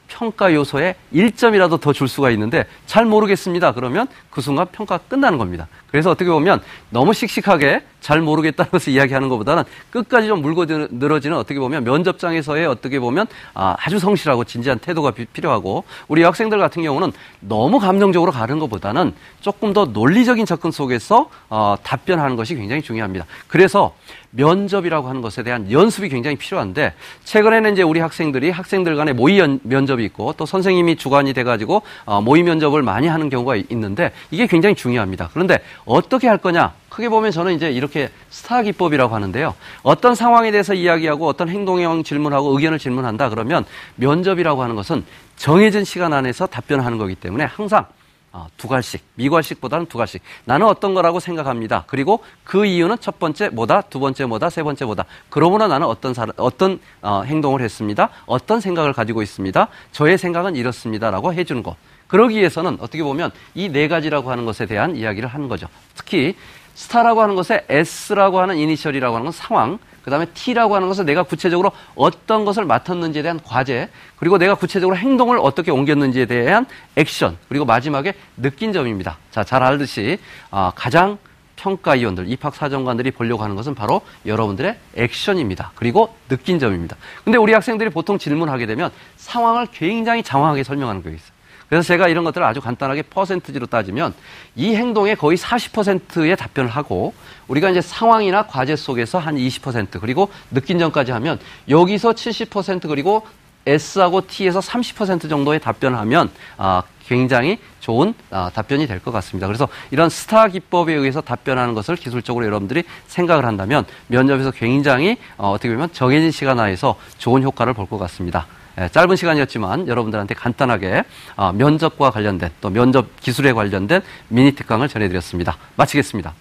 [0.07, 3.73] 평가 요소에 1점이라도 더 줄 수가 있는데 잘 모르겠습니다.
[3.73, 5.67] 그러면 그 순간 평가가 끝나는 겁니다.
[5.91, 11.59] 그래서 어떻게 보면 너무 씩씩하게 잘 모르겠다는 것을 이야기하는 것보다는 끝까지 좀 물고 늘어지는 어떻게
[11.59, 17.79] 보면 면접장에서의 어떻게 보면 아, 아주 성실하고 진지한 태도가 필요하고 우리 학생들 같은 경우는 너무
[17.79, 23.25] 감정적으로 가는 것보다는 조금 더 논리적인 접근 속에서 어, 답변하는 것이 굉장히 중요합니다.
[23.47, 23.93] 그래서
[24.31, 30.03] 면접이라고 하는 것에 대한 연습이 굉장히 필요한데 최근에는 이제 우리 학생들이 학생들 간의 모의 면접이
[30.05, 35.29] 있고 또 선생님이 주관이 돼가지고 어, 모의 면접을 많이 하는 경우가 있는데 이게 굉장히 중요합니다.
[35.33, 36.73] 그런데 어떻게 할 거냐?
[36.89, 39.55] 크게 보면 저는 이제 이렇게 스타 기법이라고 하는데요.
[39.83, 43.65] 어떤 상황에 대해서 이야기하고 어떤 행동형 질문하고 의견을 질문한다 그러면
[43.95, 45.05] 면접이라고 하는 것은
[45.37, 47.85] 정해진 시간 안에서 답변하는 거기 때문에 항상
[48.33, 50.21] 어, 두 갈씩, 미괄식보다는 두 갈씩.
[50.45, 51.85] 나는 어떤 거라고 생각합니다.
[51.87, 55.05] 그리고 그 이유는 첫 번째 뭐다, 두 번째 뭐다, 세 번째 뭐다.
[55.29, 58.09] 그러므로 나는 어떤 사람, 어떤 어, 행동을 했습니다.
[58.27, 59.67] 어떤 생각을 가지고 있습니다.
[59.91, 61.77] 저의 생각은 이렇습니다라고 해주는 것.
[62.07, 65.67] 그러기 위해서는 어떻게 보면 이 네 가지라고 하는 것에 대한 이야기를 하는 거죠.
[65.95, 66.35] 특히
[66.73, 71.23] 스타라고 하는 것에 S라고 하는 이니셜이라고 하는 건 상황, 그 다음에 T라고 하는 것은 내가
[71.23, 77.65] 구체적으로 어떤 것을 맡았는지에 대한 과제, 그리고 내가 구체적으로 행동을 어떻게 옮겼는지에 대한 액션, 그리고
[77.65, 79.17] 마지막에 느낀 점입니다.
[79.31, 80.19] 자, 잘 알듯이
[80.51, 81.17] 어, 가장
[81.57, 85.71] 평가위원들, 입학사정관들이 보려고 하는 것은 바로 여러분들의 액션입니다.
[85.75, 86.95] 그리고 느낀 점입니다.
[87.23, 91.36] 근데 우리 학생들이 보통 질문하게 되면 상황을 굉장히 장황하게 설명하는 게 있어요.
[91.69, 94.13] 그래서 제가 이런 것들을 아주 간단하게 퍼센트지로 따지면
[94.55, 97.13] 이 행동에 거의 40%의 답변을 하고
[97.47, 101.39] 우리가 이제 상황이나 과제 속에서 한 20% 그리고 느낀 점까지 하면
[101.69, 103.27] 여기서 70% 그리고
[103.65, 109.45] S하고 T에서 30% 정도의 답변을 하면 아, 굉장히 좋은 아, 답변이 될 것 같습니다.
[109.47, 115.69] 그래서 이런 스타 기법에 의해서 답변하는 것을 기술적으로 여러분들이 생각을 한다면 면접에서 굉장히 어, 어떻게
[115.73, 118.47] 보면 정해진 시간 하에서 좋은 효과를 볼 것 같습니다.
[118.79, 121.03] 예, 짧은 시간이었지만 여러분들한테 간단하게
[121.35, 125.57] 어, 면접과 관련된 또 면접 기술에 관련된 미니 특강을 전해드렸습니다.
[125.75, 126.33] 마치겠습니다.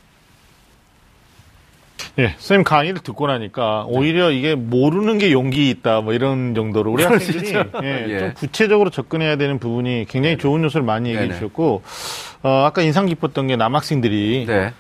[2.19, 7.05] 예, 선생님 강의를 듣고 나니까 오히려 이게 모르는 게 용기 있다 뭐 이런 정도로 우리
[7.05, 8.19] 학생들이 예, 예.
[8.19, 11.35] 좀 구체적으로 접근해야 되는 부분이 굉장히 좋은 요소를 많이 얘기해 네네.
[11.39, 11.83] 주셨고
[12.43, 14.73] 어, 아까 인상 깊었던 게 남학생들이 네.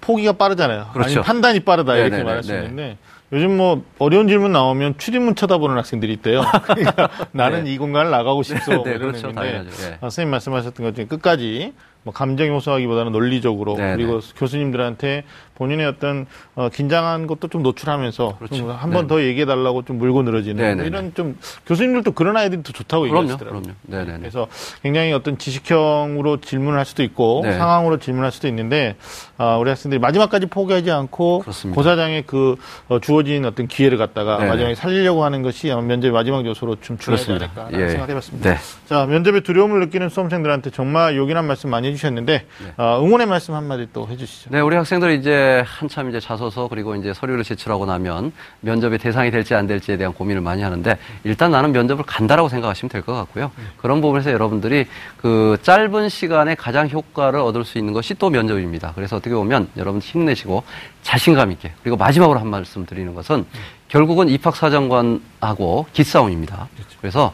[0.00, 0.90] 포기가 빠르잖아요.
[0.92, 1.20] 그렇죠.
[1.20, 2.96] 아니 판단이 빠르다 이렇게 네네네, 말하시는데
[3.32, 6.42] 요즘 뭐 어려운 질문 나오면 출입문 쳐다보는 학생들이 있대요.
[6.64, 7.72] 그러니까 나는 네.
[7.72, 8.58] 이 공간을 나가고 싶어.
[8.70, 9.32] 네, 뭐 네, 그렇죠.
[9.32, 9.68] 당연하죠.
[9.84, 9.94] 예.
[9.94, 11.72] 아, 선생님 말씀하셨던 것 중에 끝까지
[12.04, 15.24] 뭐 감정 요소하기보다는 논리적으로 네, 그리고 교수님들한테
[15.56, 18.70] 본인의 어떤 어, 긴장한 것도 좀 노출하면서 그렇죠.
[18.70, 19.08] 한번 네.
[19.08, 21.36] 더 얘기해 달라고 좀 물고 늘어지는 네, 뭐 네, 이런 좀
[21.66, 23.62] 교수님들도 그런 아이들이 더 좋다고 얘기하시더라고요.
[23.62, 23.76] 그럼요.
[23.82, 24.18] 네네네.
[24.20, 24.46] 그래서
[24.82, 27.52] 굉장히 어떤 지식형으로 질문을 할 수도 있고 네.
[27.56, 28.96] 상황으로 질문할 수도 있는데
[29.38, 31.74] 아, 우리 학생들이 마지막까지 포기하지 않고 그렇습니다.
[31.74, 32.56] 고사장의 그
[32.88, 34.48] 어, 주어진 어떤 기회를 갖다가 네네.
[34.50, 37.50] 마지막에 살리려고 하는 것이 면접의 마지막 요소로 좀 그렇습니다.
[37.54, 37.88] 않을까 예.
[37.88, 38.50] 생각해봤습니다.
[38.50, 38.58] 네.
[38.86, 42.46] 자 면접에 두려움을 느끼는 수험생들한테 정말 요긴한 말씀 많이 해주셨는데
[42.76, 44.50] 아, 응원의 말씀 한마디 또 해주시죠.
[44.50, 49.54] 네, 우리 학생들이 이제 한참 이제 자소서 그리고 이제 서류를 제출하고 나면 면접의 대상이 될지
[49.54, 53.50] 안 될지에 대한 고민을 많이 하는데 일단 나는 면접을 간다라고 생각하시면 될 것 같고요.
[53.76, 54.86] 그런 부분에서 여러분들이
[55.16, 58.92] 그 짧은 시간에 가장 효과를 얻을 수 있는 것이 또 면접입니다.
[58.94, 60.64] 그래서 어떻게 보면 여러분 힘내시고
[61.02, 63.44] 자신감 있게 그리고 마지막으로 한 말씀 드리는 것은
[63.88, 66.68] 결국은 입학사정관하고 기싸움입니다.
[67.00, 67.32] 그래서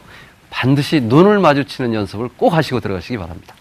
[0.49, 3.55] 반드시 눈을 마주치는 연습을 꼭 하시고 들어가시기 바랍니다.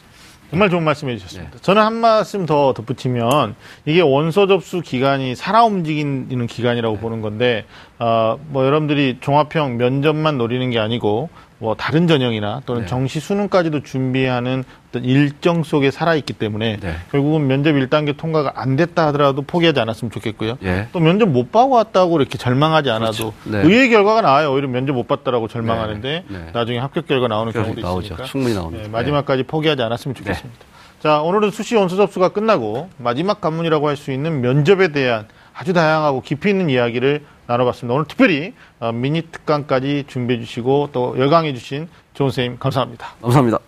[0.52, 1.50] 정말 좋은 말씀 해주셨습니다.
[1.50, 1.58] 네.
[1.62, 3.54] 저는 한 말씀 더 덧붙이면
[3.86, 7.64] 이게 원서 접수 기간이 살아 움직이는 기간이라고 보는 건데
[7.98, 11.30] 어, 뭐 여러분들이 종합형 면접만 노리는 게 아니고
[11.62, 12.86] 뭐 다른 전형이나 또는 네.
[12.88, 16.96] 정시 수능까지도 준비하는 어떤 일정 속에 살아 있기 때문에 네.
[17.12, 20.58] 결국은 면접 1단계 통과가 안 됐다 하더라도 포기하지 않았으면 좋겠고요.
[20.64, 20.88] 예.
[20.92, 23.58] 또 면접 못 봐고 왔다고 이렇게 절망하지 않아도 네.
[23.58, 24.52] 의외의 결과가 나와요.
[24.52, 26.36] 오히려 면접 못 봤다라고 절망하는데 네.
[26.36, 26.46] 네.
[26.52, 28.06] 나중에 합격 결과 나오는 경우도 나오죠.
[28.06, 28.82] 있으니까 충분히 나옵니다.
[28.82, 30.64] 네, 마지막까지 포기하지 않았으면 좋겠습니다.
[30.98, 36.22] 자, 오늘은 수시 원서 접수가 끝나고 마지막 관문이라고 할 수 있는 면접에 대한 아주 다양하고
[36.22, 37.94] 깊이 있는 이야기를 나눠봤습니다.
[37.94, 43.08] 오늘 특별히 어, 미니 특강까지 준비해 주시고 또 열강해 주신 좋은 선생님 감사합니다.
[43.20, 43.58] 감사합니다.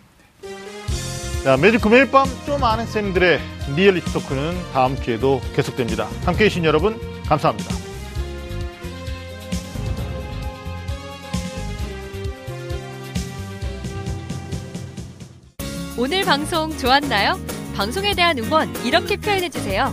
[1.44, 3.38] 자, 매주 금요일 밤 좀 아는 쌤들의
[3.76, 6.06] 리얼리티 토크는 다음 주에도 계속됩니다.
[6.24, 7.74] 함께 해 주신 여러분 감사합니다.
[15.96, 17.38] 오늘 방송 좋았나요?
[17.76, 19.92] 방송에 대한 응원 이렇게 표현해 주세요.